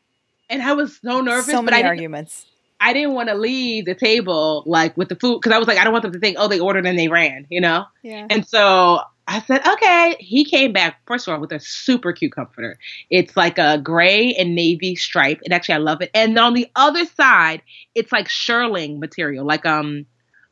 [0.50, 1.48] And I was so nervous.
[1.48, 2.46] So many arguments.
[2.80, 5.78] I didn't want to leave the table like with the food because I was like,
[5.78, 7.86] I don't want them to think, oh, they ordered and they ran, you know.
[8.04, 8.28] Yeah.
[8.30, 10.16] And so I said, okay.
[10.20, 12.78] He came back, first of all, with a super cute comforter.
[13.10, 15.42] It's like a gray and navy stripe.
[15.44, 16.12] And actually, I love it.
[16.14, 17.62] And on the other side,
[17.96, 20.06] it's like shearling material, like um,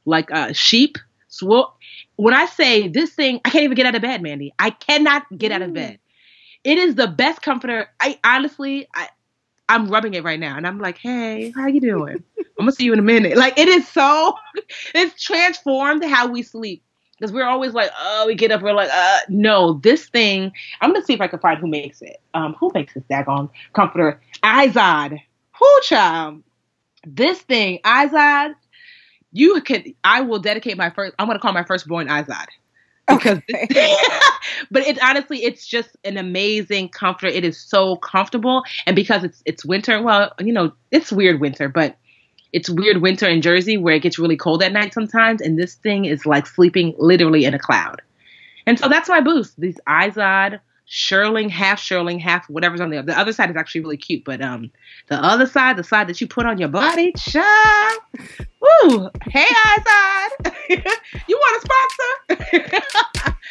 [0.05, 0.97] like uh, sheep.
[1.27, 1.73] So
[2.15, 4.53] when I say this thing, I can't even get out of bed, Mandi.
[4.57, 5.99] I cannot get out of bed.
[6.63, 7.89] It is the best comforter.
[7.99, 9.09] I honestly, I,
[9.69, 12.23] I'm rubbing it right now, and I'm like, "Hey, how you doing?
[12.37, 14.35] I'm gonna see you in a minute." Like it is so,
[14.95, 16.83] it's transformed how we sleep
[17.23, 20.51] because we're always like, oh, we get up, we're like, uh, no, this thing.
[20.81, 22.21] I'm gonna see if I can find who makes it.
[22.33, 24.19] Um, who makes this daggone comforter?
[24.43, 25.19] Izod.
[25.57, 26.43] Who child?
[27.05, 28.55] This thing, Izod.
[29.31, 31.15] You can I will dedicate my first.
[31.17, 32.47] I'm gonna call my firstborn Izod.
[33.07, 33.95] Because, okay.
[34.71, 39.41] but it's honestly, it's just an amazing comfort It is so comfortable, and because it's
[39.45, 40.01] it's winter.
[40.01, 41.97] Well, you know, it's weird winter, but
[42.53, 45.75] it's weird winter in Jersey where it gets really cold at night sometimes, and this
[45.75, 48.01] thing is like sleeping literally in a cloud.
[48.65, 49.59] And so that's my boost.
[49.59, 53.07] These Izod, shearling, half shearling, half whatever's on the other.
[53.07, 54.71] The other side is actually really cute, but um,
[55.07, 57.99] the other side, the side that you put on your body, child.
[58.61, 59.09] Woo!
[59.27, 60.51] Hey, Izod,
[61.27, 63.37] you want a sponsor?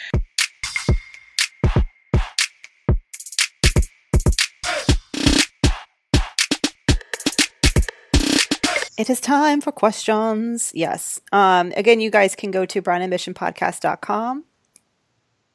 [8.98, 10.70] It is time for questions.
[10.74, 11.20] Yes.
[11.32, 14.44] Um, again, you guys can go to brownambitionpodcast.com.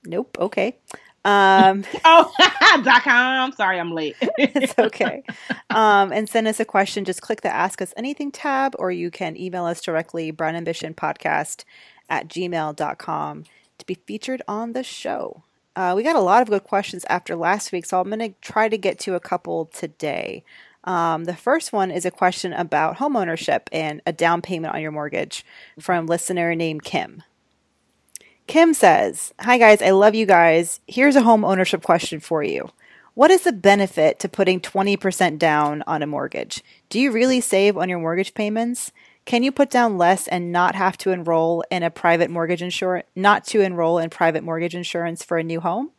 [0.06, 0.38] Nope.
[0.40, 0.78] Okay.
[1.25, 2.32] Um, oh,
[2.84, 3.51] dot com.
[3.53, 4.15] Sorry, I'm late.
[4.38, 5.23] it's okay.
[5.69, 7.06] Um, and send us a question.
[7.06, 11.63] Just click the Ask Us Anything tab, or you can email us directly, brownambitionpodcast
[12.10, 13.43] at gmail.com
[13.77, 15.43] to be featured on the show.
[15.75, 18.34] Uh, we got a lot of good questions after last week, so I'm going to
[18.41, 20.43] try to get to a couple today.
[20.86, 24.91] Um, the first one is a question about homeownership and a down payment on your
[24.91, 25.45] mortgage
[25.80, 27.21] from listener named Kim.
[28.47, 30.79] Kim says, Hi guys, I love you guys.
[30.88, 32.69] Here's a home ownership question for you.
[33.13, 36.63] What is the benefit to putting 20% down on a mortgage?
[36.89, 38.93] Do you really save on your mortgage payments?
[39.25, 43.06] Can you put down less and not have to enroll in a private mortgage insurance,
[43.17, 45.91] not to enroll in private mortgage insurance for a new home?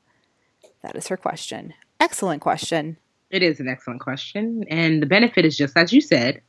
[0.82, 1.74] That is her question.
[2.00, 2.96] Excellent question.
[3.30, 4.64] It is an excellent question.
[4.70, 6.40] And the benefit is just as you said.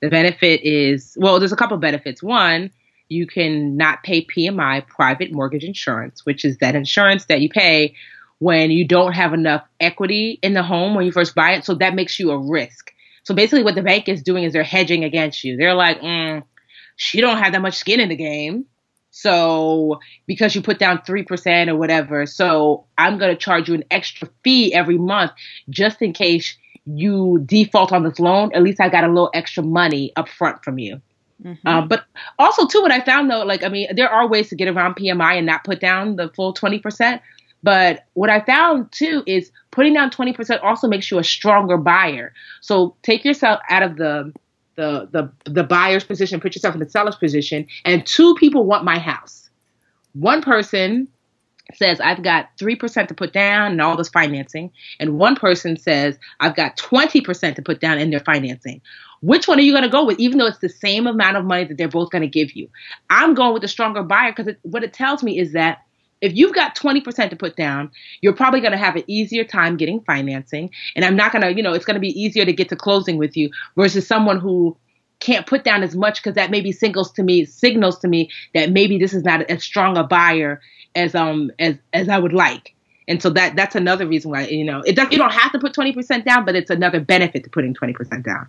[0.00, 2.22] The benefit is well, there's a couple benefits.
[2.22, 2.70] One,
[3.08, 7.94] you can not pay PMI, private mortgage insurance, which is that insurance that you pay
[8.38, 11.64] when you don't have enough equity in the home when you first buy it.
[11.64, 12.92] So that makes you a risk.
[13.24, 15.56] So basically, what the bank is doing is they're hedging against you.
[15.56, 16.42] They're like, mm,
[16.96, 18.66] she don't have that much skin in the game.
[19.10, 23.84] So because you put down 3% or whatever, so I'm going to charge you an
[23.90, 25.32] extra fee every month
[25.68, 28.52] just in case you default on this loan.
[28.54, 31.00] At least I got a little extra money up front from you.
[31.44, 31.68] Mm-hmm.
[31.68, 32.04] Uh, but
[32.38, 34.96] also, too, what I found though, like, I mean, there are ways to get around
[34.96, 37.20] PMI and not put down the full 20%.
[37.62, 42.32] But what I found too is putting down 20% also makes you a stronger buyer.
[42.60, 44.32] So take yourself out of the
[44.76, 48.84] the the the buyer's position, put yourself in the seller's position, and two people want
[48.84, 49.50] my house.
[50.12, 51.08] One person
[51.74, 54.70] says I've got 3% to put down and all this financing,
[55.00, 58.80] and one person says I've got 20% to put down in their financing.
[59.20, 61.44] Which one are you going to go with, even though it's the same amount of
[61.44, 62.68] money that they're both going to give you?
[63.10, 65.78] I'm going with the stronger buyer because what it tells me is that
[66.20, 67.90] if you've got 20% to put down,
[68.20, 70.70] you're probably going to have an easier time getting financing.
[70.96, 72.76] And I'm not going to, you know, it's going to be easier to get to
[72.76, 74.76] closing with you versus someone who
[75.20, 78.70] can't put down as much because that maybe signals to me signals to me that
[78.70, 80.60] maybe this is not as strong a buyer
[80.94, 82.74] as um as as I would like.
[83.08, 85.58] And so that that's another reason why you know it does you don't have to
[85.58, 88.48] put 20% down, but it's another benefit to putting 20% down.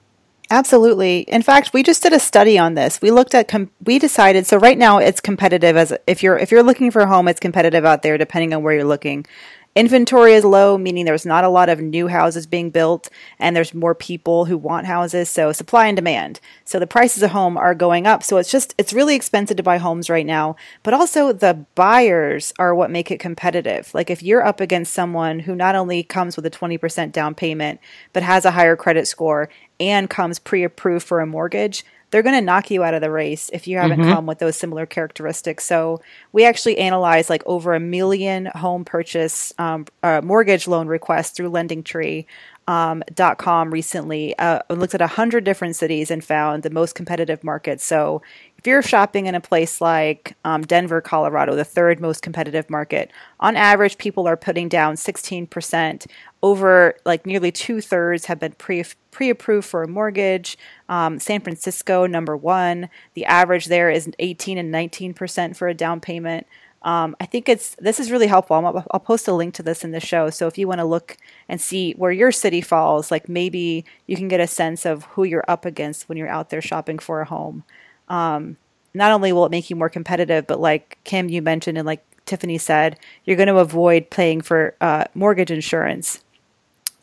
[0.52, 1.20] Absolutely.
[1.22, 3.02] In fact, we just did a study on this.
[3.02, 6.50] We looked at com- we decided so right now it's competitive as if you're if
[6.52, 9.28] you're looking for a home it's competitive out there depending on where you're looking.
[9.76, 13.08] Inventory is low, meaning there's not a lot of new houses being built
[13.38, 16.40] and there's more people who want houses, so supply and demand.
[16.66, 18.24] So the prices of home are going up.
[18.24, 22.52] So it's just it's really expensive to buy homes right now, but also the buyers
[22.58, 23.94] are what make it competitive.
[23.94, 27.80] Like if you're up against someone who not only comes with a 20% down payment
[28.12, 29.50] but has a higher credit score
[29.80, 33.50] and comes pre-approved for a mortgage, they're going to knock you out of the race
[33.54, 34.12] if you haven't mm-hmm.
[34.12, 35.66] come with those similar characteristics.
[35.66, 36.02] So
[36.32, 41.52] we actually analyzed like over a million home purchase um, uh, mortgage loan requests through
[41.52, 42.26] LendingTree.
[42.68, 43.02] Um,
[43.40, 47.84] .com recently uh, looked at 100 different cities and found the most competitive markets.
[47.84, 48.22] So
[48.60, 53.10] if you're shopping in a place like um, Denver, Colorado, the third most competitive market,
[53.40, 56.06] on average, people are putting down 16%.
[56.42, 60.58] Over like nearly two thirds have been pre pre approved for a mortgage.
[60.88, 66.00] Um, San Francisco, number one, the average there is 18 and 19% for a down
[66.00, 66.48] payment.
[66.82, 68.56] Um, I think it's this is really helpful.
[68.56, 70.30] I'll, I'll, post a link to this in the show.
[70.30, 71.18] So if you want to look
[71.50, 75.26] and see where your city falls, like maybe you can get a sense of who
[75.26, 77.66] you're up against when you're out there shopping for a home.
[78.08, 78.56] Um,
[78.94, 82.04] not only will it make you more competitive, but like Kim, you mentioned, and like
[82.26, 86.24] Tiffany said, you're going to avoid paying for uh, mortgage insurance.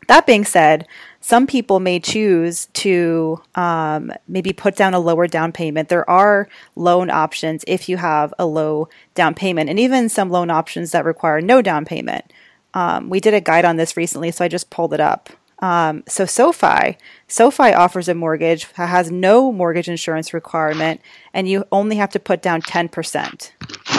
[0.07, 0.87] That being said,
[1.21, 5.89] some people may choose to um, maybe put down a lower down payment.
[5.89, 10.51] There are loan options if you have a low down payment, and even some loan
[10.51, 12.33] options that require no down payment.
[12.75, 15.31] Um, we did a guide on this recently, so I just pulled it up.
[15.61, 21.01] Um, so SoFi, SoFi offers a mortgage that has no mortgage insurance requirement,
[21.33, 23.55] and you only have to put down ten percent.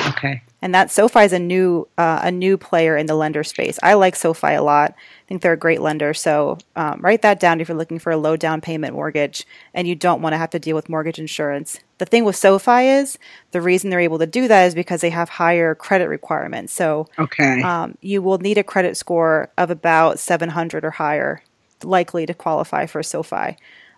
[0.10, 0.41] Okay.
[0.62, 3.78] And that SoFi is a new uh, a new player in the lender space.
[3.84, 4.95] I like SoFi a lot
[5.28, 6.14] I think they're a great lender.
[6.14, 9.86] So um, write that down if you're looking for a low down payment mortgage and
[9.86, 11.82] you don't want to have to deal with mortgage insurance.
[11.97, 13.20] The thing with SoFi is
[13.51, 16.72] the reason they're able to do that is because they have higher credit requirements.
[16.72, 17.62] So okay.
[17.62, 21.43] Um, you will need a credit score of about 700 or higher,
[21.84, 23.58] likely to qualify for SoFi.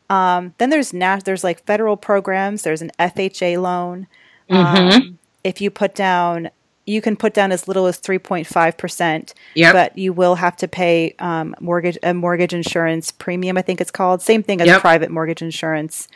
[0.09, 2.63] Um, then there's nat- there's like federal programs.
[2.63, 4.07] There's an FHA loan.
[4.49, 4.93] Mm-hmm.
[4.93, 6.49] Um, if you put down
[6.89, 9.73] you can put down as little as 3.5%, yep.
[9.73, 13.91] but you will have to pay um, mortgage a mortgage insurance premium, I think it's
[13.91, 14.23] called.
[14.23, 14.81] Same thing as yep.
[14.81, 16.07] private mortgage insurance.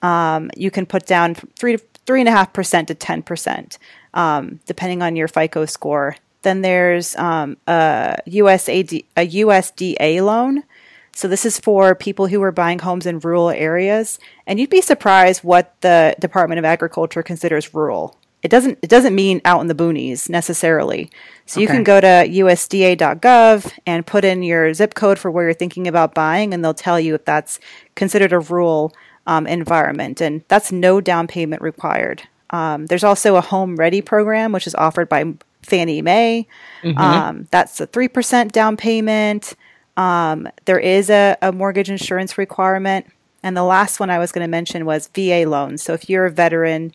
[0.00, 3.78] Um, you can put down three to three and a half percent to ten percent,
[4.14, 6.16] um, depending on your FICO score.
[6.40, 10.64] Then there's um, a USAD a USDA loan.
[11.14, 14.80] So this is for people who are buying homes in rural areas, and you'd be
[14.80, 19.68] surprised what the Department of Agriculture considers rural it doesn't it doesn't mean out in
[19.68, 21.10] the boonies necessarily.
[21.46, 21.62] So okay.
[21.62, 25.86] you can go to USDA.gov and put in your zip code for where you're thinking
[25.86, 27.60] about buying, and they'll tell you if that's
[27.94, 28.92] considered a rural
[29.26, 32.22] um, environment, and that's no down payment required.
[32.50, 36.46] Um, there's also a Home Ready program, which is offered by Fannie Mae.
[36.82, 36.98] Mm-hmm.
[36.98, 39.54] Um, that's a three percent down payment.
[39.96, 43.06] Um, there is a, a mortgage insurance requirement.
[43.42, 45.82] And the last one I was going to mention was VA loans.
[45.82, 46.92] So if you're a veteran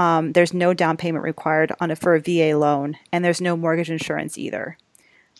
[0.00, 3.54] um, there's no down payment required on a, for a VA loan, and there's no
[3.54, 4.78] mortgage insurance either.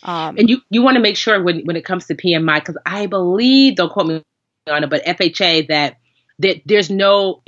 [0.02, 2.76] Um, and you, you want to make sure when, when it comes to PMI, because
[2.84, 4.22] I believe, don't quote me
[4.68, 5.96] on it, but FHA that
[6.40, 7.42] that there's no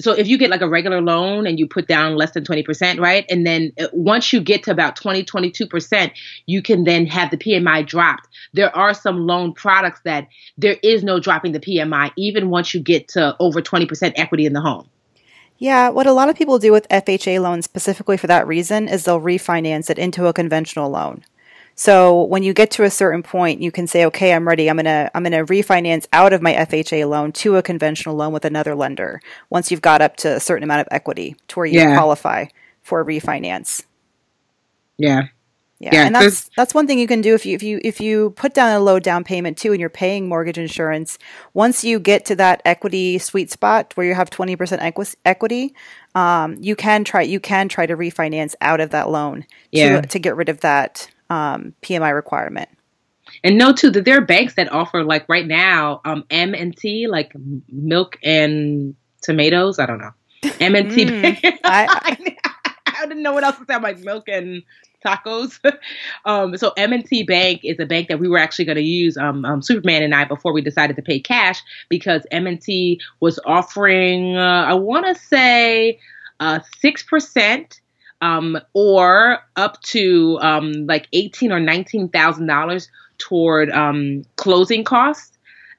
[0.00, 3.00] so if you get like a regular loan and you put down less than 20%
[3.00, 3.26] right?
[3.28, 6.12] And then uh, once you get to about 20 22%
[6.46, 8.28] you can then have the pmi dropped.
[8.54, 12.80] There are some loan products that there is no dropping the pmi even once you
[12.80, 14.88] get to over 20% equity in the home
[15.60, 19.04] Yeah, what a lot of people do with FHA loans specifically for that reason is
[19.04, 21.22] they'll refinance it into a conventional loan.
[21.74, 24.68] So when you get to a certain point, you can say, "Okay, I'm ready.
[24.70, 28.46] I'm gonna I'm gonna refinance out of my FHA loan to a conventional loan with
[28.46, 31.78] another lender." Once you've got up to a certain amount of equity to where you
[31.80, 31.94] Yeah.
[31.94, 32.46] qualify
[32.82, 33.84] for a refinance.
[34.96, 35.24] Yeah.
[35.80, 38.00] Yeah, Yeah, and that's that's one thing you can do if you if you if
[38.02, 41.18] you put down a low down payment too, and you're paying mortgage insurance.
[41.54, 44.82] Once you get to that equity sweet spot where you have twenty percent
[45.24, 45.74] equity,
[46.14, 50.02] um, you can try you can try to refinance out of that loan Yeah.
[50.02, 52.68] to to get rid of that um, PMI requirement.
[53.42, 56.76] And know too that there are banks that offer like right now, um, M and
[56.76, 57.32] T, like
[57.70, 59.78] milk and tomatoes.
[59.78, 60.10] I don't know.
[60.60, 61.04] M and T.
[61.10, 62.34] Mm, I-
[63.02, 63.72] I didn't know what else to say.
[63.72, 64.62] I'm like milk and
[65.04, 65.58] tacos.
[66.24, 68.82] um, so M and T Bank is a bank that we were actually going to
[68.82, 72.60] use, um, um, Superman and I, before we decided to pay cash because M and
[72.60, 75.98] T was offering, uh, I want to say,
[76.40, 77.80] uh, six percent
[78.20, 82.88] um, or up to um, like eighteen or nineteen thousand dollars
[83.18, 85.36] toward um, closing costs.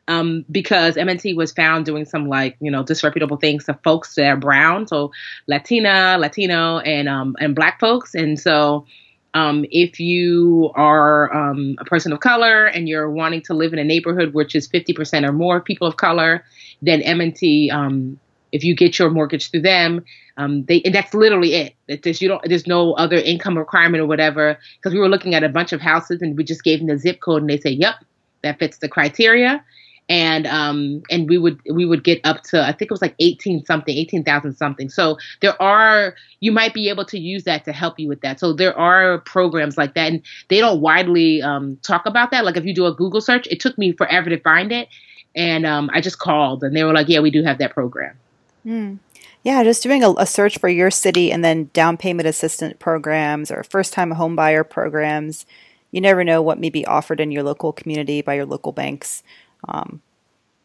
[0.08, 4.26] Um, because MNT was found doing some like you know disreputable things to folks that
[4.26, 5.12] are brown, so
[5.48, 8.86] Latina, Latino, and um, and Black folks, and so
[9.34, 13.80] um, if you are um, a person of color and you're wanting to live in
[13.80, 16.44] a neighborhood which is 50% or more people of color,
[16.82, 18.20] then MNT, um,
[18.52, 20.04] if you get your mortgage through them,
[20.38, 21.76] um, they and that's literally it.
[21.88, 24.58] That there's you don't there's no other income requirement or whatever.
[24.78, 26.98] Because we were looking at a bunch of houses and we just gave them the
[26.98, 27.96] zip code and they say, "Yep,
[28.44, 29.64] that fits the criteria."
[30.12, 33.16] And um and we would we would get up to I think it was like
[33.20, 34.90] eighteen something, eighteen thousand something.
[34.90, 38.38] So there are you might be able to use that to help you with that.
[38.38, 42.44] So there are programs like that, and they don't widely um, talk about that.
[42.44, 44.90] Like if you do a Google search, it took me forever to find it,
[45.34, 48.18] and um, I just called and they were like, "Yeah, we do have that program."
[48.64, 48.96] Hmm.
[49.44, 53.50] Yeah, just doing a, a search for your city and then down payment assistance programs
[53.50, 55.46] or first time home buyer programs.
[55.90, 59.24] You never know what may be offered in your local community by your local banks
[59.68, 60.02] um,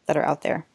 [0.05, 0.65] that are out there.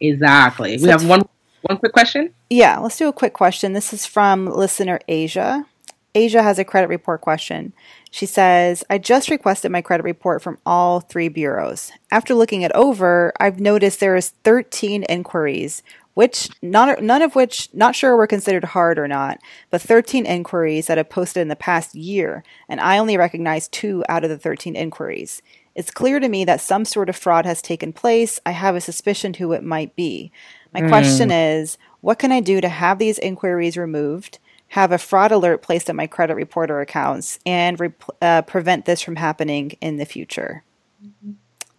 [0.00, 0.78] Exactly.
[0.78, 1.22] So we have one
[1.62, 2.32] one quick question.
[2.48, 3.72] Yeah, let's do a quick question.
[3.72, 5.66] This is from listener Asia.
[6.14, 7.74] Asia has a credit report question.
[8.10, 11.92] She says, I just requested my credit report from all three bureaus.
[12.10, 15.82] After looking it over, I've noticed there is 13 inquiries,
[16.14, 19.38] which none, none of which not sure were considered hard or not,
[19.68, 24.02] but 13 inquiries that have posted in the past year, and I only recognize two
[24.08, 25.42] out of the 13 inquiries.
[25.76, 28.40] It's clear to me that some sort of fraud has taken place.
[28.46, 30.32] I have a suspicion who it might be.
[30.72, 35.32] My question is, what can I do to have these inquiries removed, have a fraud
[35.32, 39.96] alert placed on my credit reporter accounts, and re- uh, prevent this from happening in
[39.98, 40.64] the future?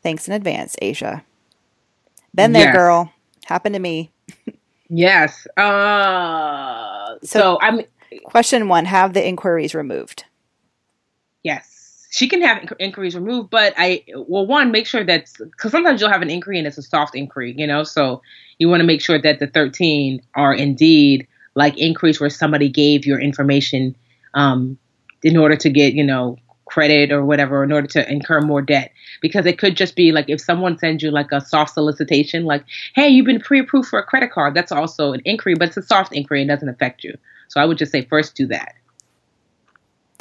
[0.03, 1.23] Thanks in advance, Asia.
[2.35, 2.75] Been there, Yes.
[2.75, 3.11] girl.
[3.45, 4.11] Happened to me.
[4.89, 5.47] Yes.
[5.57, 7.81] Uh, so, So- I'm
[8.25, 10.23] Question one Have the inquiries removed.
[11.43, 11.73] yes.
[12.17, 16.01] She can have inqu- inquiries removed, but I well one make sure that because sometimes
[16.01, 17.83] you'll have an inquiry and it's a soft inquiry, you know.
[17.83, 18.23] So
[18.57, 23.05] you want to make sure that the 13 are indeed like inquiries where somebody gave
[23.05, 23.95] your information
[24.33, 24.79] um,
[25.21, 28.91] in order to get you know credit or whatever in order to incur more debt.
[29.21, 32.65] Because it could just be like if someone sends you like a soft solicitation like
[32.95, 35.83] hey you've been pre-approved for a credit card that's also an inquiry but it's a
[35.83, 37.15] soft inquiry and doesn't affect you.
[37.49, 38.73] So i would just say first do that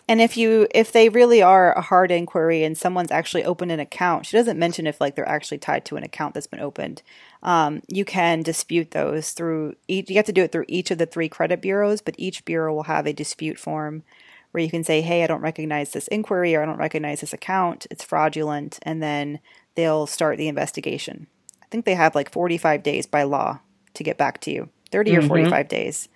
[0.08, 3.80] And if you if they really are a hard inquiry and someone's actually opened an
[3.80, 7.02] account, she doesn't mention if like they're actually tied to an account that's been opened.
[7.42, 10.08] Um, you can dispute those through each.
[10.08, 12.72] You have to do it through each of the three credit bureaus, but each bureau
[12.72, 14.04] will have a dispute form
[14.52, 17.32] where you can say, "Hey, I don't recognize this inquiry or I don't recognize this
[17.32, 17.88] account.
[17.90, 19.40] It's fraudulent," and then
[19.74, 21.26] they'll start the investigation.
[21.62, 23.58] I think they have like 45 days by law
[23.94, 24.68] to get back to you.
[24.92, 25.28] 30 or Mhm.
[25.28, 26.08] 45 days.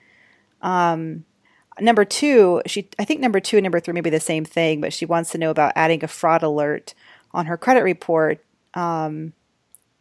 [0.62, 1.24] Um,
[1.80, 4.80] number two, she I think number two and number three may be the same thing,
[4.80, 6.94] but she wants to know about adding a fraud alert
[7.32, 8.44] on her credit report.
[8.74, 9.32] Um,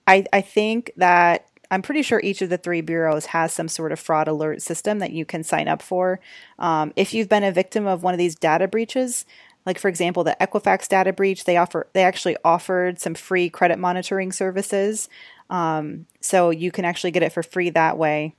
[0.08, 3.92] I I think that I'm pretty sure each of the three bureaus has some sort
[3.92, 6.20] of fraud alert system that you can sign up for.
[6.58, 9.26] Um, if you've been a victim of one of these data breaches,
[9.66, 13.78] like for example the Equifax data breach, they offer they actually offered some free credit
[13.78, 15.10] monitoring services,
[15.50, 18.36] um, so you can actually get it for free that way.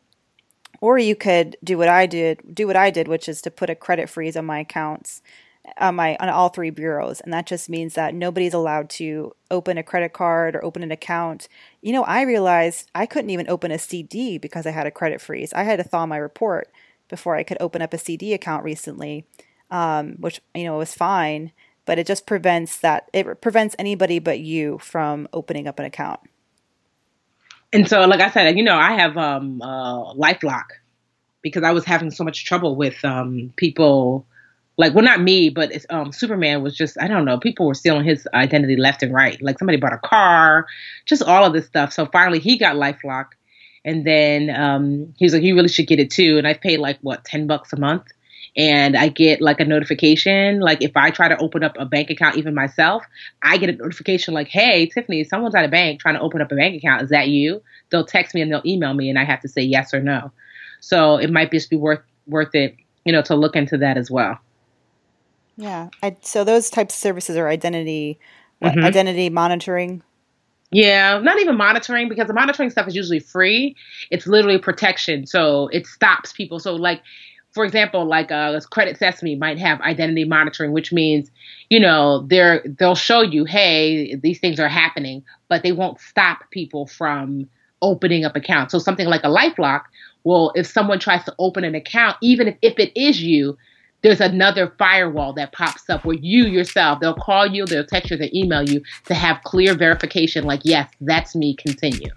[0.81, 3.71] Or you could do what I did, do what I did, which is to put
[3.71, 5.21] a credit freeze on my accounts,
[5.79, 9.77] on my on all three bureaus, and that just means that nobody's allowed to open
[9.77, 11.49] a credit card or open an account.
[11.83, 15.21] You know, I realized I couldn't even open a CD because I had a credit
[15.21, 15.53] freeze.
[15.53, 16.71] I had to thaw my report
[17.09, 19.27] before I could open up a CD account recently,
[19.71, 21.53] um, which you know was fine,
[21.85, 26.21] but it just prevents that it prevents anybody but you from opening up an account.
[27.73, 30.67] And so like i said you know i have um uh lifelock
[31.43, 34.27] because I was having so much trouble with um, people.
[34.77, 38.05] Like, well, not me, but um, Superman was just, I don't know, people were stealing
[38.05, 39.41] his identity left and right.
[39.43, 40.67] Like, somebody bought a car,
[41.05, 41.93] just all of this stuff.
[41.93, 43.27] So finally, he got Lifelock.
[43.85, 46.39] And then um, he was like, you really should get it too.
[46.39, 48.05] And I paid like, what, 10 bucks a month?
[48.57, 50.61] And I get like a notification.
[50.61, 53.05] Like if I try to open up a bank account, even myself,
[53.43, 56.51] I get a notification like, "Hey, Tiffany, someone's at a bank trying to open up
[56.53, 57.03] a bank account.
[57.03, 59.63] Is that you?" They'll text me and they'll email me, and I have to say
[59.63, 60.33] yes or no.
[60.81, 64.11] So it might just be worth worth it, you know, to look into that as
[64.11, 64.39] well.
[65.57, 65.89] Yeah.
[66.03, 68.19] I, so those types of services are identity
[68.63, 68.85] mm-hmm.
[68.85, 70.03] identity monitoring.
[70.73, 73.75] Yeah, not even monitoring because the monitoring stuff is usually free.
[74.11, 76.61] It's literally protection, so it stops people.
[76.61, 77.03] So like
[77.53, 81.31] for example, like uh, Credit Sesame might have identity monitoring, which means,
[81.69, 86.49] you know, they're they'll show you, hey, these things are happening, but they won't stop
[86.51, 87.49] people from
[87.83, 88.73] opening up accounts.
[88.73, 89.83] So something like a LifeLock,
[90.25, 93.57] well, if someone tries to open an account, even if, if it is you,
[94.03, 98.17] there's another firewall that pops up where you yourself, they'll call you, they'll text you,
[98.17, 102.11] they'll email you to have clear verification, like, yes, that's me, continue.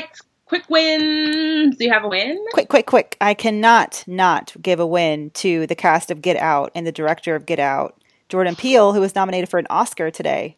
[0.00, 1.76] Right, quick wins.
[1.76, 2.38] Do you have a win?
[2.52, 3.16] Quick, quick, quick.
[3.20, 7.34] I cannot not give a win to the cast of Get Out and the director
[7.34, 10.56] of Get Out, Jordan Peele, who was nominated for an Oscar today.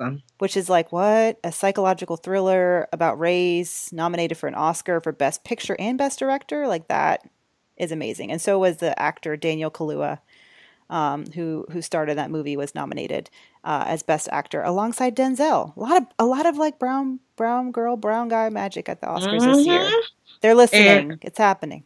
[0.00, 0.22] Awesome.
[0.38, 1.38] Which is like what?
[1.44, 6.66] A psychological thriller about race, nominated for an Oscar for Best Picture and Best Director?
[6.66, 7.28] Like that
[7.76, 8.30] is amazing.
[8.30, 10.18] And so was the actor Daniel Kaluuya
[10.92, 13.30] um, who who started that movie, was nominated
[13.64, 15.74] uh, as best actor alongside Denzel.
[15.74, 19.06] A lot of a lot of like brown brown girl, brown guy magic at the
[19.06, 19.52] Oscars mm-hmm.
[19.52, 19.80] this year.
[19.80, 20.06] Mm-hmm.
[20.42, 21.12] They're listening.
[21.12, 21.84] And, it's happening.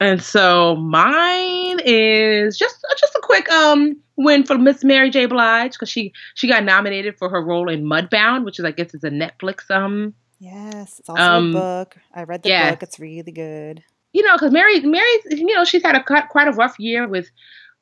[0.00, 5.26] And so mine is just just a quick um win for Miss Mary J.
[5.26, 8.94] Blige because she she got nominated for her role in Mudbound, which is I guess
[8.94, 10.14] is a Netflix um.
[10.40, 11.96] Yes, it's also um, a book.
[12.14, 12.70] I read the yeah.
[12.70, 12.84] book.
[12.84, 13.82] It's really good.
[14.12, 17.28] You know, because Mary, Mary, you know, she's had a quite a rough year with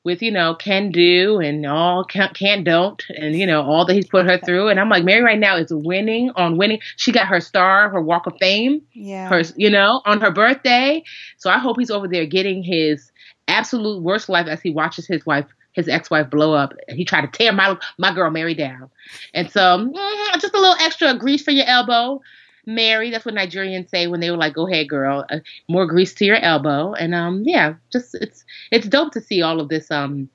[0.07, 4.07] with you know Kendu and all can't, can't don't and you know all that he's
[4.07, 4.69] put her through.
[4.69, 6.79] And i'm like mary right now is winning on winning.
[6.95, 9.29] She got her star her walk of fame yeah.
[9.29, 11.03] her you know on her birthday.
[11.39, 13.11] So i hope he's over there getting his
[13.49, 16.73] absolute worst life as he watches his wife his ex-wife blow up.
[16.89, 18.89] He tried to tear my my girl mary down.
[19.35, 22.23] And so mm, just a little extra grease for your elbow
[22.67, 23.11] Mary.
[23.11, 25.39] That's what Nigerians say when they were like, "Go ahead, girl, uh,
[25.69, 29.61] more grease to your elbow." And um, yeah, just it's it's dope to see all
[29.61, 30.29] of this um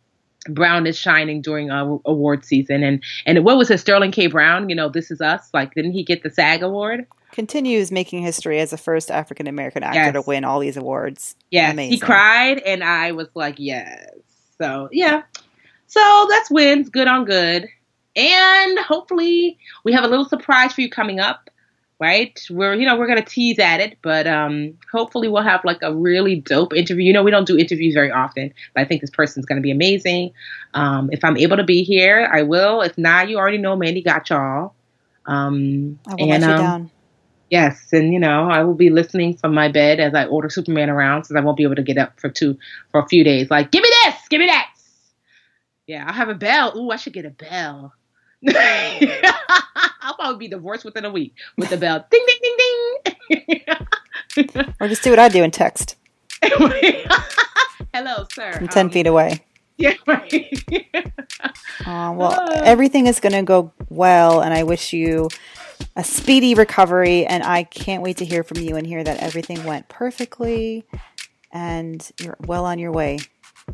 [0.49, 4.27] Brown is shining during uh, award season, and and what was it, Sterling K.
[4.27, 4.69] Brown?
[4.69, 5.49] You know, This Is Us.
[5.53, 7.05] Like, didn't he get the SAG award?
[7.31, 10.13] Continues making history as the first African American actor yes.
[10.13, 11.35] to win all these awards.
[11.51, 14.09] Yeah, he cried, and I was like, yes.
[14.57, 15.21] So yeah,
[15.85, 17.67] so that's wins, good on good,
[18.15, 21.50] and hopefully we have a little surprise for you coming up
[22.01, 22.37] right?
[22.49, 25.93] We're you know we're gonna tease at it, but um, hopefully we'll have like a
[25.93, 27.05] really dope interview.
[27.05, 29.71] You know, we don't do interviews very often, but I think this person's gonna be
[29.71, 30.33] amazing.
[30.73, 32.81] Um, if I'm able to be here, I will.
[32.81, 34.73] If not, you already know Mandi got y'all.
[35.27, 36.91] Um, I will and, let you um, down.
[37.51, 40.89] Yes, and you know I will be listening from my bed as I order Superman
[40.89, 42.57] around, since I won't be able to get up for two
[42.91, 43.51] for a few days.
[43.51, 44.69] Like, give me this, give me that.
[45.85, 46.75] Yeah, I'll have a bell.
[46.75, 47.93] Ooh, I should get a bell.
[48.47, 52.05] I'll probably be divorced within a week with the bell.
[52.09, 53.61] Ding, ding, ding,
[54.35, 54.65] ding.
[54.79, 55.95] or just do what I do and text.
[56.43, 58.51] Hello, sir.
[58.59, 59.45] I'm 10 um, feet away.
[59.77, 60.31] Yeah, right.
[61.87, 65.27] uh, well, uh, everything is going to go well, and I wish you
[65.95, 67.25] a speedy recovery.
[67.25, 70.85] And I can't wait to hear from you and hear that everything went perfectly
[71.51, 73.19] and you're well on your way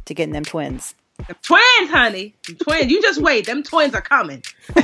[0.05, 0.95] to getting them twins.
[1.19, 2.35] The twins, honey.
[2.61, 2.91] Twins.
[2.91, 3.45] You just wait.
[3.45, 4.43] Them twins are coming.